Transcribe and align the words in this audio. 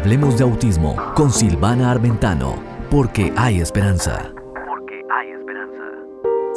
Hablemos 0.00 0.38
de 0.38 0.44
autismo 0.44 0.96
con 1.14 1.30
Silvana 1.30 1.90
Armentano, 1.90 2.54
porque 2.90 3.34
hay 3.36 3.60
esperanza. 3.60 4.32
Porque 4.66 5.02
hay 5.10 5.28
esperanza. 5.28 5.82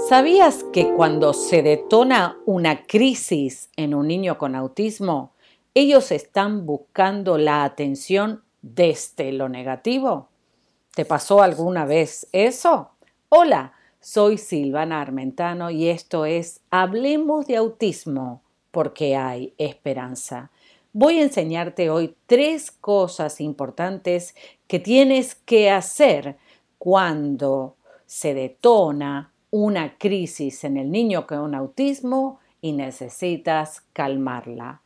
¿Sabías 0.08 0.64
que 0.72 0.94
cuando 0.94 1.34
se 1.34 1.62
detona 1.62 2.38
una 2.46 2.86
crisis 2.86 3.70
en 3.76 3.96
un 3.96 4.08
niño 4.08 4.38
con 4.38 4.56
autismo, 4.56 5.34
ellos 5.74 6.14
están 6.14 6.66
buscando 6.66 7.38
la 7.38 7.66
atención 7.66 8.46
desde 8.62 9.34
lo 9.34 9.50
negativo? 9.50 10.30
¿Te 10.96 11.04
pasó 11.04 11.42
alguna 11.42 11.84
vez 11.84 12.30
eso? 12.32 12.92
Hola, 13.28 13.74
soy 14.00 14.38
Silvana 14.38 15.02
Armentano 15.02 15.70
y 15.70 15.90
esto 15.90 16.26
es 16.26 16.62
Hablemos 16.72 17.46
de 17.48 17.58
autismo 17.58 18.42
porque 18.72 19.18
hay 19.18 19.54
esperanza. 19.58 20.50
Voy 20.96 21.18
a 21.18 21.24
enseñarte 21.24 21.90
hoy 21.90 22.16
tres 22.28 22.70
cosas 22.70 23.42
importantes 23.42 24.36
que 24.68 24.78
tienes 24.78 25.34
que 25.34 25.72
hacer 25.72 26.38
cuando 26.78 27.78
se 28.06 28.36
detona 28.36 29.34
una 29.50 29.98
crisis 29.98 30.64
en 30.64 30.78
el 30.78 30.92
niño 30.92 31.26
con 31.26 31.56
autismo 31.56 32.40
y 32.62 32.74
necesitas 32.74 33.82
calmarla. 33.92 34.84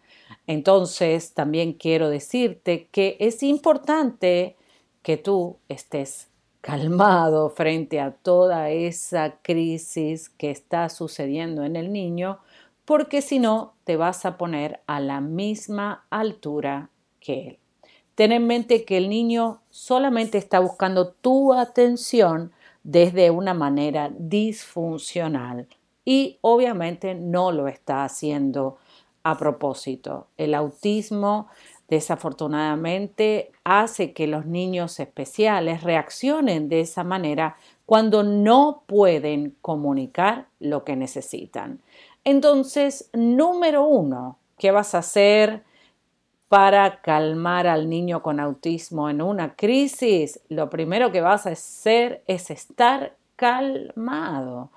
Entonces, 0.48 1.34
también 1.34 1.73
quiero 1.73 2.09
decirte 2.09 2.88
que 2.88 3.17
es 3.20 3.44
importante 3.44 4.55
que 5.02 5.17
tú 5.17 5.58
estés 5.67 6.30
calmado 6.62 7.50
frente 7.50 8.00
a 8.00 8.12
toda 8.12 8.70
esa 8.70 9.39
crisis 9.42 10.30
que 10.30 10.52
está 10.52 10.88
sucediendo 10.88 11.66
en 11.66 11.76
el 11.76 11.92
niño 11.92 12.39
porque 12.88 13.22
si 13.22 13.38
no 13.38 13.73
te 13.84 13.98
vas 13.98 14.26
a 14.26 14.38
poner 14.38 14.80
a 14.88 15.02
la 15.02 15.20
misma 15.20 16.05
altura 16.09 16.90
que 17.20 17.48
él. 17.50 17.59
Ten 18.16 18.32
en 18.32 18.48
mente 18.48 18.86
que 18.86 18.95
el 18.95 19.09
niño 19.09 19.59
solamente 19.70 20.38
está 20.38 20.61
buscando 20.61 21.09
tu 21.09 21.52
atención 21.52 22.53
desde 22.84 23.30
una 23.30 23.53
manera 23.53 24.09
disfuncional 24.17 25.67
y 26.06 26.38
obviamente 26.39 27.14
no 27.14 27.52
lo 27.52 27.67
está 27.67 28.06
haciendo 28.06 28.78
a 29.22 29.38
propósito. 29.38 30.28
El 30.38 30.56
autismo 30.56 31.50
desafortunadamente 31.89 33.52
hace 33.66 34.14
que 34.14 34.28
los 34.28 34.45
niños 34.45 35.02
especiales 35.02 35.83
reaccionen 35.83 36.70
de 36.70 36.80
esa 36.80 37.04
manera 37.04 37.58
cuando 37.86 38.23
no 38.23 38.83
pueden 38.86 39.58
comunicar 39.61 40.48
lo 40.61 40.86
que 40.86 40.95
necesitan. 40.95 41.81
Entonces, 42.30 43.09
número 43.14 43.88
uno, 43.88 44.38
¿qué 44.58 44.72
vas 44.72 44.94
a 44.94 44.97
hacer 44.97 45.64
para 46.50 47.00
calmar 47.00 47.67
al 47.67 47.89
niño 47.89 48.22
con 48.22 48.42
autismo 48.42 49.09
en 49.09 49.22
una 49.22 49.56
crisis? 49.56 50.42
Lo 50.50 50.70
primero 50.70 51.14
que 51.14 51.22
vas 51.22 51.48
a 51.48 51.52
hacer 51.52 52.23
es 52.28 52.52
estar 52.52 53.16
calmado, 53.38 54.72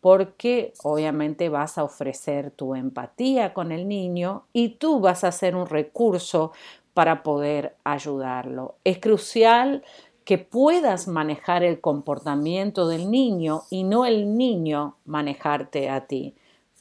porque 0.00 0.72
obviamente 0.82 1.50
vas 1.50 1.76
a 1.76 1.84
ofrecer 1.84 2.50
tu 2.52 2.74
empatía 2.74 3.52
con 3.52 3.70
el 3.70 3.86
niño 3.86 4.44
y 4.54 4.70
tú 4.70 5.00
vas 5.00 5.24
a 5.24 5.32
ser 5.32 5.56
un 5.56 5.66
recurso 5.66 6.52
para 6.94 7.22
poder 7.22 7.76
ayudarlo. 7.84 8.76
Es 8.82 8.98
crucial 8.98 9.84
que 10.24 10.38
puedas 10.38 11.06
manejar 11.06 11.64
el 11.64 11.82
comportamiento 11.82 12.88
del 12.88 13.10
niño 13.10 13.64
y 13.68 13.84
no 13.84 14.06
el 14.06 14.38
niño 14.38 14.96
manejarte 15.04 15.90
a 15.90 16.06
ti. 16.06 16.34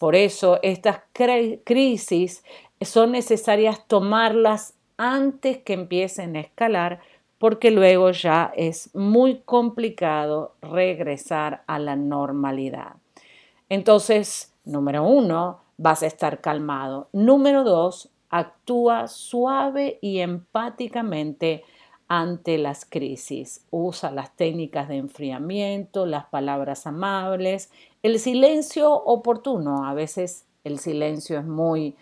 Por 0.03 0.17
eso 0.17 0.59
estas 0.63 0.99
crisis 1.63 2.43
son 2.81 3.13
necesarias 3.13 3.87
tomarlas 3.87 4.73
antes 4.97 5.59
que 5.59 5.71
empiecen 5.71 6.35
a 6.35 6.41
escalar 6.41 6.99
porque 7.37 7.71
luego 7.71 8.11
ya 8.11 8.51
es 8.57 8.93
muy 8.93 9.37
complicado 9.45 10.55
regresar 10.61 11.63
a 11.67 11.79
la 11.79 11.95
normalidad. 11.95 12.97
Entonces, 13.69 14.51
número 14.66 15.03
uno, 15.05 15.61
vas 15.78 16.03
a 16.03 16.07
estar 16.07 16.41
calmado. 16.41 17.07
Número 17.13 17.63
dos, 17.63 18.09
actúa 18.29 19.07
suave 19.07 19.99
y 20.01 20.19
empáticamente 20.19 21.63
ante 22.09 22.57
las 22.57 22.83
crisis. 22.83 23.66
Usa 23.72 24.11
las 24.11 24.35
técnicas 24.35 24.89
de 24.89 24.97
enfriamiento, 24.97 26.05
las 26.05 26.25
palabras 26.25 26.85
amables, 26.88 27.72
el 28.03 28.19
silencio 28.19 28.94
oportuno. 28.94 29.86
A 29.86 29.94
veces 29.94 30.46
el 30.64 30.78
silencio 30.78 31.40
es 31.40 31.46
muy 31.46 31.96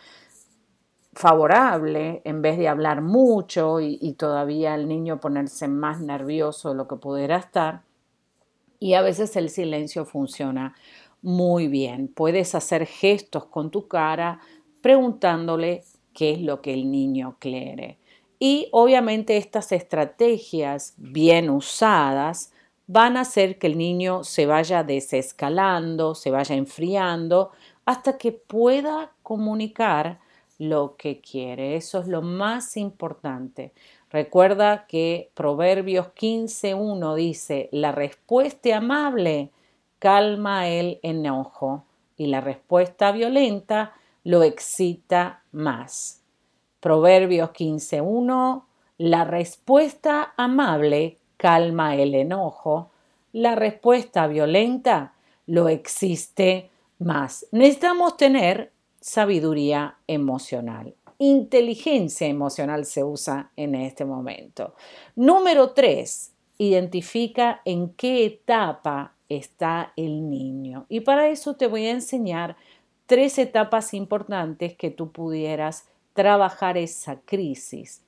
favorable 1.14 2.22
en 2.26 2.42
vez 2.42 2.58
de 2.58 2.68
hablar 2.68 3.02
mucho 3.02 3.80
y, 3.80 4.14
todavía 4.14 4.76
el 4.76 4.88
niño 4.88 5.20
ponerse 5.20 5.68
más 5.68 6.02
nervioso 6.02 6.70
de 6.70 6.76
lo 6.76 6.88
que 6.88 6.96
pudiera 6.96 7.38
estar. 7.38 7.84
Y 8.80 8.96
a 8.96 9.02
veces 9.02 9.36
el 9.36 9.50
silencio 9.50 10.06
funciona 10.06 10.76
muy 11.22 11.68
bien. 11.68 12.08
Puedes 12.08 12.56
hacer 12.56 12.88
gestos 12.88 13.46
con 13.46 13.70
tu 13.70 13.88
cara 13.88 14.40
preguntándole 14.82 15.84
qué 16.14 16.32
es 16.32 16.42
lo 16.42 16.62
que 16.62 16.74
el 16.74 16.90
niño 16.90 17.36
quiere. 17.40 18.00
Y 18.40 18.70
obviamente 18.72 19.38
estas 19.38 19.72
estrategias 19.72 20.96
bien 20.98 21.52
usadas 21.52 22.51
van 22.92 23.16
a 23.16 23.22
hacer 23.22 23.58
que 23.58 23.68
el 23.68 23.78
niño 23.78 24.26
se 24.26 24.46
vaya 24.46 24.84
desescalando, 24.84 26.14
se 26.14 26.30
vaya 26.30 26.56
enfriando, 26.56 27.52
hasta 27.86 28.18
que 28.18 28.34
pueda 28.34 29.14
comunicar 29.24 30.20
lo 30.58 30.98
que 30.98 31.22
quiere. 31.22 31.78
Eso 31.78 32.02
es 32.02 32.08
lo 32.08 32.22
más 32.22 32.76
importante. 32.76 33.72
Recuerda 34.10 34.88
que 34.88 35.32
Proverbios 35.34 36.08
15.1 36.08 37.16
dice, 37.16 37.70
la 37.72 37.94
respuesta 37.94 38.76
amable 38.76 39.52
calma 39.98 40.68
el 40.68 41.00
enojo 41.02 41.86
y 42.18 42.28
la 42.28 42.42
respuesta 42.42 43.14
violenta 43.14 43.94
lo 44.26 44.44
excita 44.44 45.44
más. 45.54 46.24
Proverbios 46.82 47.52
15.1, 47.52 48.66
la 48.98 49.24
respuesta 49.24 50.34
amable 50.36 51.21
calma 51.42 51.96
el 51.96 52.14
enojo, 52.14 52.92
la 53.34 53.56
respuesta 53.56 54.28
violenta 54.28 55.16
lo 55.48 55.70
existe 55.70 56.70
más. 57.00 57.48
Necesitamos 57.52 58.16
tener 58.16 58.72
sabiduría 59.00 59.98
emocional. 60.06 60.94
Inteligencia 61.18 62.28
emocional 62.28 62.86
se 62.86 63.04
usa 63.04 63.50
en 63.56 63.74
este 63.74 64.06
momento. 64.06 64.76
Número 65.16 65.72
3. 65.72 66.32
Identifica 66.60 67.62
en 67.66 67.90
qué 67.96 68.24
etapa 68.24 69.16
está 69.28 69.94
el 69.96 70.30
niño. 70.30 70.86
Y 70.90 71.00
para 71.00 71.28
eso 71.30 71.56
te 71.56 71.66
voy 71.66 71.88
a 71.88 71.92
enseñar 71.92 72.56
tres 73.08 73.40
etapas 73.40 73.96
importantes 73.96 74.76
que 74.76 74.92
tú 74.92 75.12
pudieras 75.12 75.88
trabajar 76.14 76.78
esa 76.78 77.20
crisis. 77.22 78.04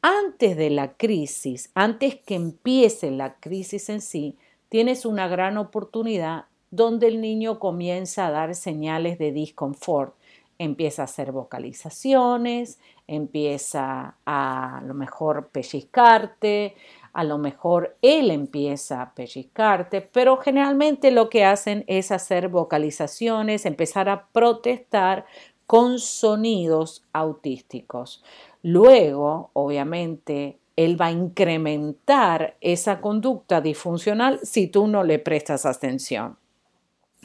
Antes 0.00 0.56
de 0.56 0.70
la 0.70 0.92
crisis, 0.92 1.72
antes 1.74 2.14
que 2.14 2.36
empiece 2.36 3.10
la 3.10 3.34
crisis 3.34 3.88
en 3.88 4.00
sí, 4.00 4.36
tienes 4.68 5.04
una 5.04 5.26
gran 5.26 5.58
oportunidad 5.58 6.44
donde 6.70 7.08
el 7.08 7.20
niño 7.20 7.58
comienza 7.58 8.28
a 8.28 8.30
dar 8.30 8.54
señales 8.54 9.18
de 9.18 9.32
disconfort. 9.32 10.14
Empieza 10.58 11.02
a 11.02 11.06
hacer 11.06 11.32
vocalizaciones, 11.32 12.78
empieza 13.08 14.16
a, 14.24 14.78
a 14.78 14.82
lo 14.82 14.94
mejor 14.94 15.48
pellizcarte, 15.48 16.76
a 17.12 17.24
lo 17.24 17.38
mejor 17.38 17.96
él 18.00 18.30
empieza 18.30 19.02
a 19.02 19.14
pellizcarte, 19.14 20.00
pero 20.00 20.36
generalmente 20.36 21.10
lo 21.10 21.28
que 21.28 21.44
hacen 21.44 21.82
es 21.88 22.12
hacer 22.12 22.48
vocalizaciones, 22.48 23.66
empezar 23.66 24.08
a 24.08 24.28
protestar 24.28 25.26
con 25.66 25.98
sonidos 25.98 27.04
autísticos. 27.12 28.22
Luego, 28.70 29.48
obviamente, 29.54 30.58
él 30.76 31.00
va 31.00 31.06
a 31.06 31.10
incrementar 31.10 32.58
esa 32.60 33.00
conducta 33.00 33.62
disfuncional 33.62 34.40
si 34.42 34.66
tú 34.66 34.86
no 34.86 35.04
le 35.04 35.18
prestas 35.18 35.64
atención. 35.64 36.36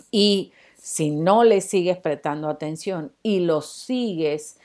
Y 0.10 0.54
si 0.78 1.12
no 1.12 1.44
le 1.44 1.60
sigues 1.60 1.98
prestando 1.98 2.48
atención 2.48 3.12
y 3.24 3.42
lo 3.42 3.60
sigues 3.60 4.58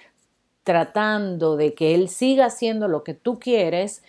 tratando 0.62 1.56
de 1.56 1.74
que 1.74 1.96
él 1.96 2.08
siga 2.08 2.46
haciendo 2.46 2.86
lo 2.86 3.02
que 3.02 3.14
tú 3.14 3.40
quieres, 3.40 4.04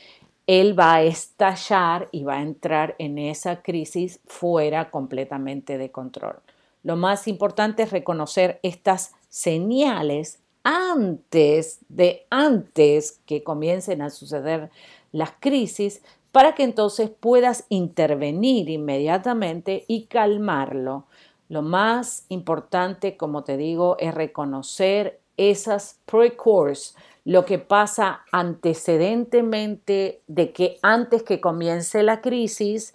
él 0.45 0.79
va 0.79 0.94
a 0.94 1.01
estallar 1.01 2.07
y 2.11 2.23
va 2.23 2.38
a 2.38 2.44
entrar 2.44 2.95
en 2.99 3.17
esa 3.17 3.63
crisis 3.63 4.19
fuera 4.27 4.91
completamente 4.91 5.79
de 5.79 5.89
control. 5.89 6.35
Lo 6.83 6.97
más 6.97 7.27
importante 7.27 7.81
es 7.81 7.91
reconocer 7.91 8.59
estas 8.61 9.15
señales 9.27 10.39
antes 10.71 11.80
de 11.89 12.27
antes 12.30 13.19
que 13.25 13.44
comiencen 13.44 14.04
a 14.04 14.12
suceder 14.12 14.69
las 15.12 15.31
crisis 15.39 16.04
para 16.31 16.54
que 16.54 16.62
entonces 16.62 17.10
puedas 17.10 17.66
intervenir 17.69 18.69
inmediatamente 18.69 19.83
y 19.88 20.06
calmarlo. 20.06 21.06
Lo 21.48 21.63
más 21.63 22.25
importante, 22.30 23.18
como 23.18 23.44
te 23.44 23.57
digo, 23.57 23.98
es 23.98 24.13
reconocer 24.13 25.19
esas 25.38 25.98
pre 26.06 26.38
lo 27.25 27.45
que 27.45 27.57
pasa 27.57 28.21
antecedentemente 28.31 30.21
de 30.27 30.51
que 30.51 30.77
antes 30.83 31.24
que 31.24 31.42
comience 31.42 32.04
la 32.04 32.21
crisis, 32.21 32.94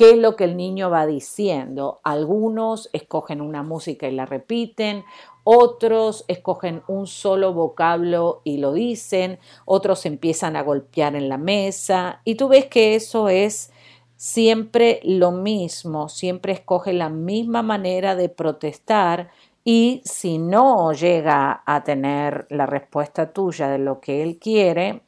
qué 0.00 0.12
es 0.12 0.16
lo 0.16 0.34
que 0.34 0.44
el 0.44 0.56
niño 0.56 0.88
va 0.88 1.04
diciendo. 1.04 2.00
Algunos 2.04 2.88
escogen 2.94 3.42
una 3.42 3.62
música 3.62 4.08
y 4.08 4.12
la 4.12 4.24
repiten, 4.24 5.04
otros 5.44 6.24
escogen 6.28 6.82
un 6.86 7.06
solo 7.06 7.52
vocablo 7.52 8.42
y 8.44 8.58
lo 8.58 8.72
dicen, 8.72 9.38
otros 9.64 10.06
empiezan 10.06 10.56
a 10.56 10.62
golpear 10.62 11.16
en 11.16 11.28
la 11.28 11.38
mesa 11.38 12.20
y 12.24 12.34
tú 12.34 12.48
ves 12.48 12.66
que 12.66 12.94
eso 12.94 13.28
es 13.28 13.72
siempre 14.16 15.00
lo 15.02 15.32
mismo, 15.32 16.08
siempre 16.08 16.52
escoge 16.52 16.92
la 16.92 17.08
misma 17.08 17.62
manera 17.62 18.16
de 18.16 18.28
protestar 18.28 19.30
y 19.64 20.02
si 20.04 20.38
no 20.38 20.92
llega 20.92 21.62
a 21.64 21.84
tener 21.84 22.46
la 22.50 22.66
respuesta 22.66 23.32
tuya 23.32 23.68
de 23.68 23.78
lo 23.78 24.00
que 24.00 24.22
él 24.22 24.38
quiere, 24.38 25.02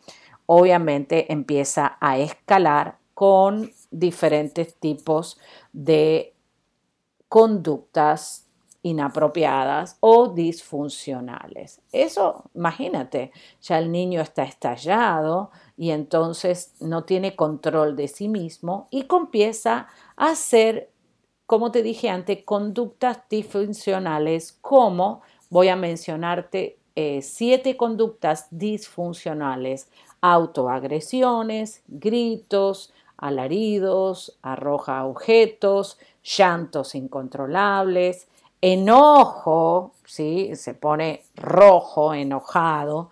obviamente 0.46 1.32
empieza 1.32 1.96
a 2.00 2.18
escalar 2.18 2.98
con 3.14 3.70
diferentes 3.90 4.74
tipos 4.76 5.38
de 5.72 6.34
conductas 7.28 8.46
inapropiadas 8.82 9.96
o 10.00 10.28
disfuncionales. 10.28 11.80
Eso, 11.92 12.50
imagínate, 12.54 13.32
ya 13.60 13.78
el 13.78 13.92
niño 13.92 14.20
está 14.20 14.42
estallado 14.42 15.50
y 15.76 15.90
entonces 15.90 16.74
no 16.80 17.04
tiene 17.04 17.36
control 17.36 17.96
de 17.96 18.08
sí 18.08 18.28
mismo 18.28 18.88
y 18.90 19.04
comienza 19.04 19.88
a 20.16 20.30
hacer, 20.30 20.90
como 21.46 21.70
te 21.70 21.82
dije 21.82 22.08
antes, 22.08 22.44
conductas 22.44 23.20
disfuncionales 23.30 24.58
como, 24.60 25.22
voy 25.48 25.68
a 25.68 25.76
mencionarte 25.76 26.78
eh, 26.94 27.22
siete 27.22 27.76
conductas 27.76 28.48
disfuncionales, 28.50 29.90
autoagresiones, 30.20 31.82
gritos, 31.86 32.92
alaridos, 33.16 34.38
arroja 34.42 35.04
objetos, 35.06 35.98
llantos 36.22 36.94
incontrolables, 36.94 38.28
enojo, 38.62 39.92
¿sí? 40.06 40.56
se 40.56 40.72
pone 40.72 41.24
rojo, 41.34 42.14
enojado, 42.14 43.10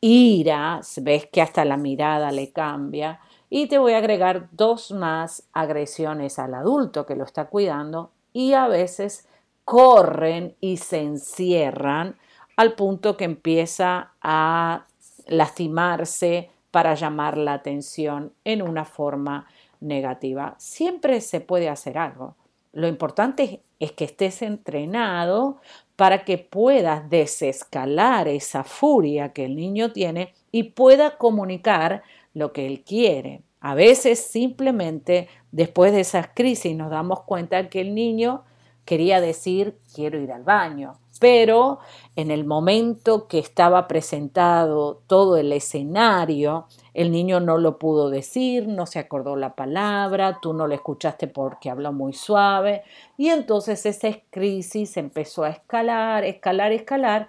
ira, 0.00 0.80
ves 0.98 1.26
que 1.26 1.42
hasta 1.42 1.64
la 1.64 1.76
mirada 1.76 2.30
le 2.30 2.52
cambia. 2.52 3.20
Y 3.48 3.66
te 3.66 3.78
voy 3.78 3.94
a 3.94 3.98
agregar 3.98 4.48
dos 4.52 4.92
más 4.92 5.48
agresiones 5.52 6.38
al 6.38 6.54
adulto 6.54 7.06
que 7.06 7.16
lo 7.16 7.24
está 7.24 7.46
cuidando 7.46 8.12
y 8.32 8.52
a 8.52 8.68
veces 8.68 9.26
corren 9.64 10.54
y 10.60 10.76
se 10.76 11.00
encierran 11.00 12.16
al 12.56 12.74
punto 12.74 13.16
que 13.16 13.24
empieza 13.24 14.12
a 14.22 14.86
lastimarse 15.26 16.50
para 16.70 16.94
llamar 16.94 17.36
la 17.36 17.54
atención 17.54 18.32
en 18.44 18.62
una 18.62 18.84
forma 18.84 19.46
negativa. 19.80 20.54
Siempre 20.58 21.20
se 21.20 21.40
puede 21.40 21.68
hacer 21.68 21.98
algo. 21.98 22.36
Lo 22.72 22.86
importante 22.86 23.62
es 23.80 23.92
que 23.92 24.04
estés 24.04 24.42
entrenado 24.42 25.60
para 25.96 26.24
que 26.24 26.38
puedas 26.38 27.10
desescalar 27.10 28.28
esa 28.28 28.62
furia 28.64 29.32
que 29.32 29.44
el 29.44 29.56
niño 29.56 29.92
tiene 29.92 30.34
y 30.52 30.64
pueda 30.64 31.18
comunicar 31.18 32.02
lo 32.32 32.52
que 32.52 32.66
él 32.66 32.84
quiere. 32.84 33.42
A 33.60 33.74
veces 33.74 34.20
simplemente 34.20 35.28
después 35.50 35.92
de 35.92 36.00
esas 36.00 36.28
crisis 36.34 36.74
nos 36.76 36.90
damos 36.90 37.24
cuenta 37.24 37.68
que 37.68 37.80
el 37.80 37.94
niño 37.94 38.44
quería 38.84 39.20
decir 39.20 39.78
quiero 39.94 40.20
ir 40.20 40.32
al 40.32 40.44
baño, 40.44 40.92
pero 41.20 41.80
en 42.16 42.30
el 42.30 42.44
momento 42.46 43.28
que 43.28 43.38
estaba 43.38 43.86
presentado 43.86 45.02
todo 45.06 45.36
el 45.36 45.52
escenario, 45.52 46.66
el 46.94 47.12
niño 47.12 47.40
no 47.40 47.58
lo 47.58 47.78
pudo 47.78 48.08
decir, 48.08 48.66
no 48.66 48.86
se 48.86 48.98
acordó 48.98 49.36
la 49.36 49.54
palabra, 49.54 50.38
tú 50.40 50.54
no 50.54 50.66
lo 50.66 50.74
escuchaste 50.74 51.28
porque 51.28 51.70
habló 51.70 51.92
muy 51.92 52.14
suave 52.14 52.82
y 53.18 53.28
entonces 53.28 53.84
esa 53.84 54.08
crisis 54.30 54.96
empezó 54.96 55.44
a 55.44 55.50
escalar, 55.50 56.24
escalar, 56.24 56.72
escalar. 56.72 57.28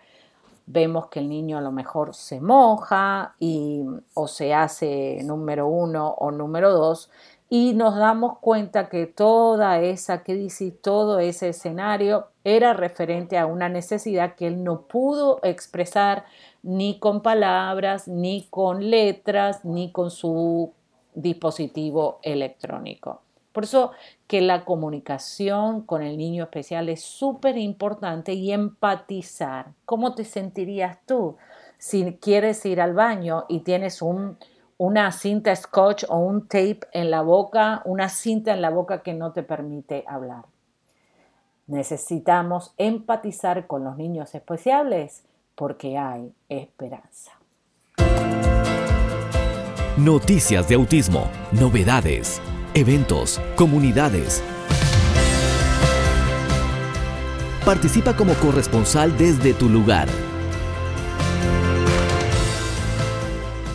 Vemos 0.65 1.07
que 1.07 1.19
el 1.19 1.27
niño 1.27 1.57
a 1.57 1.61
lo 1.61 1.73
mejor 1.73 2.15
se 2.15 2.39
moja 2.39 3.35
y 3.39 3.83
o 4.13 4.27
se 4.29 4.53
hace 4.53 5.19
número 5.23 5.67
uno 5.67 6.15
o 6.17 6.31
número 6.31 6.71
dos 6.71 7.11
y 7.49 7.73
nos 7.73 7.97
damos 7.97 8.39
cuenta 8.39 8.87
que 8.87 9.05
toda 9.05 9.81
esa 9.81 10.23
crisis, 10.23 10.73
todo 10.81 11.19
ese 11.19 11.49
escenario 11.49 12.30
era 12.43 12.73
referente 12.73 13.37
a 13.37 13.45
una 13.45 13.69
necesidad 13.69 14.35
que 14.35 14.47
él 14.47 14.63
no 14.63 14.83
pudo 14.83 15.39
expresar 15.43 16.25
ni 16.63 16.99
con 16.99 17.21
palabras, 17.21 18.07
ni 18.07 18.47
con 18.49 18.89
letras, 18.89 19.63
ni 19.65 19.91
con 19.91 20.11
su 20.11 20.73
dispositivo 21.13 22.19
electrónico. 22.23 23.21
Por 23.51 23.65
eso 23.65 23.91
que 24.27 24.41
la 24.41 24.63
comunicación 24.63 25.81
con 25.81 26.01
el 26.03 26.17
niño 26.17 26.43
especial 26.43 26.87
es 26.89 27.03
súper 27.03 27.57
importante 27.57 28.33
y 28.33 28.51
empatizar. 28.51 29.73
¿Cómo 29.85 30.15
te 30.15 30.23
sentirías 30.23 30.99
tú 31.05 31.35
si 31.77 32.17
quieres 32.21 32.65
ir 32.65 32.79
al 32.79 32.93
baño 32.93 33.45
y 33.49 33.59
tienes 33.61 34.01
un 34.01 34.37
una 34.81 35.11
cinta 35.11 35.55
scotch 35.55 36.05
o 36.09 36.17
un 36.17 36.47
tape 36.47 36.79
en 36.91 37.11
la 37.11 37.21
boca, 37.21 37.83
una 37.85 38.09
cinta 38.09 38.51
en 38.51 38.63
la 38.63 38.71
boca 38.71 39.03
que 39.03 39.13
no 39.13 39.31
te 39.31 39.43
permite 39.43 40.03
hablar. 40.07 40.45
Necesitamos 41.71 42.73
empatizar 42.77 43.65
con 43.65 43.85
los 43.85 43.95
niños 43.95 44.35
especiales 44.35 45.23
porque 45.55 45.97
hay 45.97 46.33
esperanza. 46.49 47.31
Noticias 49.95 50.67
de 50.67 50.75
autismo, 50.75 51.29
novedades, 51.53 52.41
eventos, 52.73 53.39
comunidades. 53.55 54.43
Participa 57.63 58.17
como 58.17 58.33
corresponsal 58.33 59.17
desde 59.17 59.53
tu 59.53 59.69
lugar 59.69 60.09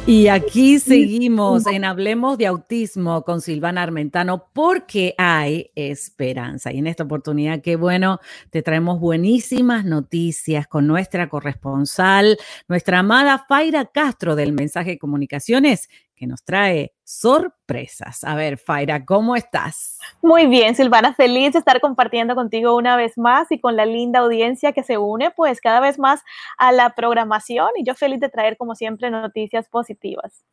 Y 0.09 0.29
aquí 0.29 0.79
seguimos 0.79 1.67
en 1.67 1.85
Hablemos 1.85 2.39
de 2.39 2.47
Autismo 2.47 3.25
con 3.25 3.41
Silvana 3.41 3.83
Armentano 3.83 4.51
porque 4.53 5.17
hay 5.19 5.73
esperanza. 5.75 6.73
Y 6.73 6.79
en 6.79 6.87
esta 6.87 7.03
oportunidad, 7.03 7.61
qué 7.61 7.75
bueno, 7.75 8.21
te 8.51 8.63
traemos 8.63 9.01
buenísimas 9.01 9.85
noticias 9.85 10.69
con 10.69 10.87
nuestra 10.87 11.29
corresponsal, 11.29 12.39
nuestra 12.69 13.01
amada 13.01 13.47
Faira 13.49 13.87
Castro 13.87 14.37
del 14.37 14.53
Mensaje 14.53 14.91
de 14.91 14.99
Comunicaciones, 14.99 15.89
que 16.17 16.27
nos 16.27 16.43
trae 16.43 16.93
sorpresas. 17.05 18.25
A 18.25 18.35
ver, 18.35 18.59
Faira, 18.59 19.05
¿cómo 19.05 19.37
estás? 19.37 19.99
Muy 20.23 20.47
bien, 20.47 20.75
Silvana, 20.75 21.15
feliz 21.15 21.53
de 21.53 21.61
estar 21.61 21.81
compartiendo 21.81 22.35
contigo 22.35 22.75
una 22.75 22.97
vez 22.97 23.17
más 23.17 23.53
y 23.53 23.61
con 23.61 23.77
la 23.77 23.87
linda 23.87 24.21
audiencia 24.21 24.73
que 24.73 24.83
se 24.83 24.99
une 24.99 25.31
pues 25.31 25.61
cada 25.61 25.81
vez 25.81 25.99
más 25.99 26.23
a 26.59 26.73
la 26.73 26.95
programación 26.95 27.69
y 27.77 27.85
yo 27.85 27.95
feliz 27.95 28.19
de 28.21 28.29
traer 28.29 28.57
como 28.57 28.75
siempre 28.75 29.11
noticias 29.11 29.69
positivas. 29.69 30.45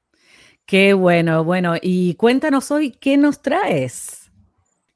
Qué 0.66 0.94
bueno, 0.94 1.44
bueno, 1.44 1.76
y 1.82 2.16
cuéntanos 2.16 2.72
hoy 2.72 2.92
qué 2.92 3.18
nos 3.18 3.42
traes. 3.42 4.23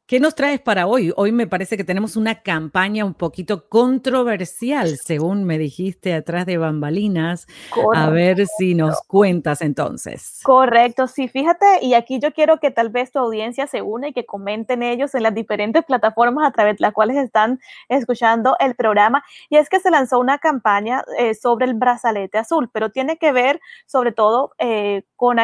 ¿Qué 0.08 0.22
nos 0.22 0.36
traes 0.36 0.62
para 0.62 0.88
hoy? 0.88 1.12
Hoy 1.18 1.34
me 1.34 1.48
parece 1.48 1.76
que 1.76 1.84
tenemos 1.84 2.16
una 2.16 2.42
campaña 2.42 3.04
un 3.04 3.14
poquito 3.14 3.68
controversial, 3.68 4.98
según 5.04 5.44
me 5.44 5.58
dijiste 5.58 6.14
atrás 6.14 6.46
de 6.46 6.58
bambalinas. 6.58 7.46
A 7.94 8.10
ver 8.10 8.48
si 8.58 8.74
nos 8.74 9.02
cuentas 9.02 9.62
entonces. 9.62 10.40
Correcto, 10.44 11.08
sí, 11.08 11.28
fíjate, 11.28 11.66
y 11.82 11.94
aquí 11.94 12.20
yo 12.20 12.32
quiero 12.32 12.62
que 12.62 12.72
tal 12.72 12.88
vez 12.88 13.12
tu 13.12 13.20
audiencia 13.20 13.68
se 13.68 13.82
une 13.82 14.08
y 14.08 14.14
que 14.14 14.26
comenten 14.26 14.82
ellos 14.82 15.14
en 15.14 15.24
las 15.24 15.36
diferentes 15.36 15.84
plataformas 15.84 16.48
a 16.48 16.52
través 16.52 16.78
de 16.78 16.84
las 16.84 16.94
cuales 16.94 17.18
están 17.18 17.60
escuchando 17.90 18.56
el 18.62 18.76
programa. 18.76 19.26
Y 19.50 19.58
es 19.58 19.68
que 19.68 19.82
se 19.82 19.92
lanzó 19.92 20.20
una 20.20 20.38
campaña 20.38 21.04
eh, 21.20 21.34
sobre 21.34 21.66
el 21.66 21.74
brazalete 21.74 22.38
azul, 22.38 22.70
pero 22.72 22.92
tiene 22.92 23.18
que 23.18 23.34
ver 23.34 23.60
sobre 23.86 24.14
todo 24.14 24.54
eh, 24.58 25.04
con, 25.18 25.36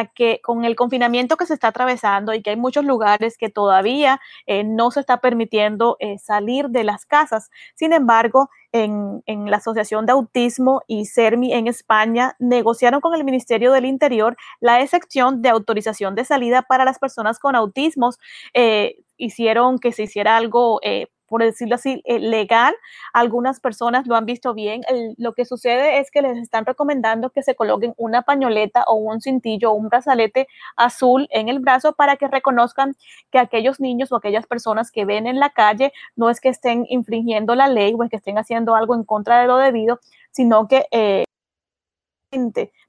con 0.42 0.64
el 0.64 0.74
confinamiento 0.74 1.36
que 1.36 1.44
se 1.44 1.52
está 1.52 1.68
atravesando 1.68 2.32
y 2.32 2.40
que 2.40 2.48
hay 2.48 2.56
muchos 2.56 2.86
lugares 2.86 3.36
que 3.36 3.50
todavía... 3.50 4.22
Eh, 4.46 4.53
no 4.62 4.90
se 4.90 5.00
está 5.00 5.20
permitiendo 5.20 5.96
eh, 5.98 6.18
salir 6.18 6.68
de 6.68 6.84
las 6.84 7.06
casas. 7.06 7.50
Sin 7.74 7.92
embargo, 7.92 8.50
en, 8.72 9.22
la 9.26 9.56
Asociación 9.56 10.04
de 10.06 10.12
Autismo 10.12 10.82
y 10.86 11.06
CERMI 11.06 11.52
en 11.54 11.66
España 11.66 12.36
negociaron 12.38 13.00
con 13.00 13.14
el 13.14 13.24
Ministerio 13.24 13.72
del 13.72 13.84
Interior 13.84 14.36
la 14.60 14.80
excepción 14.80 15.42
de 15.42 15.48
autorización 15.48 16.14
de 16.14 16.24
salida 16.24 16.62
para 16.62 16.84
las 16.84 16.98
personas 16.98 17.38
con 17.38 17.56
autismos. 17.56 18.18
Eh, 18.52 18.96
hicieron 19.16 19.78
que 19.78 19.92
se 19.92 20.04
hiciera 20.04 20.36
algo 20.36 20.80
por 21.26 21.42
decirlo 21.42 21.74
así, 21.76 22.02
eh, 22.04 22.18
legal. 22.18 22.74
Algunas 23.12 23.60
personas 23.60 24.06
lo 24.06 24.16
han 24.16 24.26
visto 24.26 24.54
bien. 24.54 24.82
lo 25.16 25.34
que 25.34 25.44
sucede 25.44 25.98
es 25.98 26.10
que 26.10 26.22
les 26.22 26.38
están 26.38 26.66
recomendando 26.66 27.30
que 27.30 27.42
se 27.42 27.54
coloquen 27.54 27.94
una 27.96 28.22
pañoleta 28.22 28.84
o 28.86 28.94
un 28.94 29.20
cintillo 29.20 29.72
o 29.72 29.74
un 29.74 29.88
brazalete 29.88 30.48
azul 30.76 31.26
en 31.30 31.48
el 31.48 31.58
brazo 31.60 31.94
para 31.94 32.16
que 32.16 32.28
reconozcan 32.28 32.94
que 33.30 33.38
aquellos 33.38 33.80
niños 33.80 34.12
o 34.12 34.16
aquellas 34.16 34.46
personas 34.46 34.90
que 34.90 35.04
ven 35.04 35.26
en 35.26 35.38
la 35.40 35.50
calle 35.50 35.92
no 36.16 36.30
es 36.30 36.40
que 36.40 36.48
estén 36.48 36.86
infringiendo 36.88 37.54
la 37.54 37.68
ley 37.68 37.94
o 37.96 38.02
es 38.02 38.10
que 38.10 38.16
estén 38.16 38.38
haciendo 38.38 38.74
algo 38.74 38.94
en 38.94 39.04
contra 39.04 39.40
de 39.40 39.46
lo 39.46 39.56
debido, 39.56 40.00
sino 40.30 40.68
que... 40.68 40.86
Eh, 40.90 41.24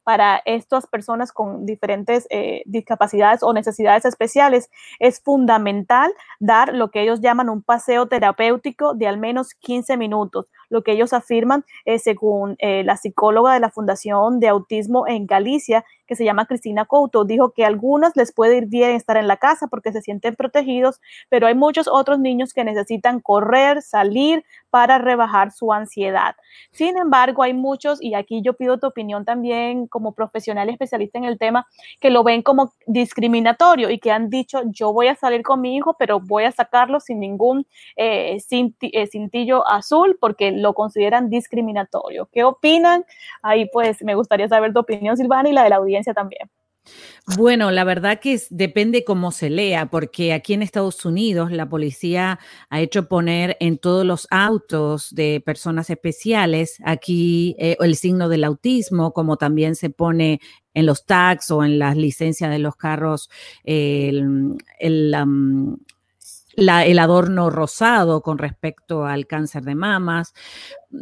para 0.04 0.42
estas 0.46 0.88
personas 0.88 1.32
con 1.32 1.66
diferentes 1.66 2.28
eh, 2.30 2.62
discapacidades 2.66 3.42
o 3.44 3.54
necesidades 3.54 4.06
especiales, 4.06 4.70
es 5.00 5.20
fundamental 5.20 6.12
dar 6.40 6.74
lo 6.74 6.92
que 6.92 7.02
ellos 7.02 7.22
llaman 7.22 7.50
un 7.50 7.64
paseo 7.64 8.08
terapéutico 8.08 8.94
de 8.94 9.08
al 9.08 9.18
menos 9.18 9.54
15 9.56 9.98
minutos. 9.98 10.52
Lo 10.70 10.84
que 10.84 10.92
ellos 10.92 11.14
afirman, 11.14 11.64
según 11.98 12.56
eh, 12.60 12.84
la 12.84 12.98
psicóloga 12.98 13.54
de 13.54 13.60
la 13.60 13.70
Fundación 13.70 14.40
de 14.40 14.48
Autismo 14.48 15.08
en 15.08 15.26
Galicia, 15.26 15.86
que 16.06 16.16
se 16.16 16.26
llama 16.26 16.46
Cristina 16.46 16.86
Couto, 16.86 17.26
dijo 17.26 17.52
que 17.52 17.64
a 17.64 17.68
algunos 17.68 18.16
les 18.16 18.34
puede 18.34 18.58
ir 18.58 18.68
bien 18.68 18.92
estar 18.92 19.18
en 19.18 19.28
la 19.28 19.38
casa 19.38 19.68
porque 19.68 19.92
se 19.92 20.02
sienten 20.02 20.36
protegidos, 20.36 21.02
pero 21.30 21.48
hay 21.48 21.56
muchos 21.56 21.88
otros 21.88 22.20
niños 22.20 22.54
que 22.54 22.64
necesitan 22.64 23.20
correr, 23.20 23.82
salir 23.82 24.44
para 24.70 24.98
rebajar 24.98 25.52
su 25.52 25.72
ansiedad. 25.72 26.36
Sin 26.72 26.98
embargo, 26.98 27.44
hay 27.44 27.54
muchos, 27.54 28.02
y 28.02 28.14
aquí 28.14 28.42
yo 28.44 28.54
pido 28.54 28.78
tu 28.78 28.88
opinión 28.88 29.24
también 29.24 29.88
como 29.88 30.14
profesional 30.14 30.70
especialista 30.70 31.18
en 31.18 31.24
el 31.24 31.38
tema, 31.38 31.66
que 32.02 32.10
lo 32.10 32.24
ven 32.24 32.42
como 32.42 32.74
discriminatorio 32.86 33.90
y 33.90 34.00
que 34.00 34.12
han 34.12 34.30
dicho, 34.30 34.64
yo 34.66 34.92
voy 34.92 35.08
a 35.08 35.16
salir 35.16 35.44
con 35.44 35.62
mi 35.62 35.78
hijo, 35.78 35.96
pero 35.98 36.20
voy 36.20 36.44
a 36.44 36.52
sacarlo 36.52 37.00
sin 37.00 37.20
ningún 37.22 37.66
eh, 37.96 38.38
eh, 38.52 39.08
cintillo 39.08 39.68
azul 39.68 40.18
porque 40.20 40.52
lo 40.52 40.74
consideran 40.74 41.30
discriminatorio. 41.30 42.28
¿Qué 42.32 42.44
opinan? 42.44 43.06
Ahí 43.42 43.70
pues 43.72 44.04
me 44.04 44.16
gustaría 44.16 44.50
saber 44.50 44.74
tu 44.74 44.80
opinión, 44.80 45.16
Silvana, 45.16 45.50
y 45.50 45.54
la 45.54 45.64
de 45.64 45.70
la 45.70 45.78
audiencia 45.78 45.95
también. 46.04 46.50
Bueno, 47.38 47.72
la 47.72 47.84
verdad 47.84 48.20
que 48.20 48.40
depende 48.52 49.04
cómo 49.04 49.32
se 49.32 49.50
lea, 49.50 49.88
porque 49.88 50.34
aquí 50.34 50.54
en 50.54 50.62
Estados 50.62 51.04
Unidos 51.06 51.52
la 51.52 51.68
policía 51.68 52.40
ha 52.70 52.82
hecho 52.82 53.08
poner 53.08 53.58
en 53.60 53.80
todos 53.80 54.06
los 54.06 54.28
autos 54.30 55.14
de 55.14 55.42
personas 55.44 55.90
especiales 55.90 56.78
aquí 56.86 57.56
eh, 57.58 57.78
el 57.80 57.96
signo 57.96 58.30
del 58.30 58.44
autismo, 58.44 59.12
como 59.12 59.38
también 59.38 59.76
se 59.76 59.90
pone 59.90 60.40
en 60.76 60.86
los 60.86 61.06
tags 61.06 61.50
o 61.50 61.64
en 61.64 61.80
las 61.80 61.98
licencias 61.98 62.52
de 62.52 62.60
los 62.60 62.76
carros 62.76 63.30
el, 63.64 64.56
el 66.58 67.00
adorno 67.00 67.50
rosado 67.50 68.22
con 68.22 68.38
respecto 68.38 69.06
al 69.06 69.26
cáncer 69.26 69.64
de 69.64 69.76
mamas 69.76 70.34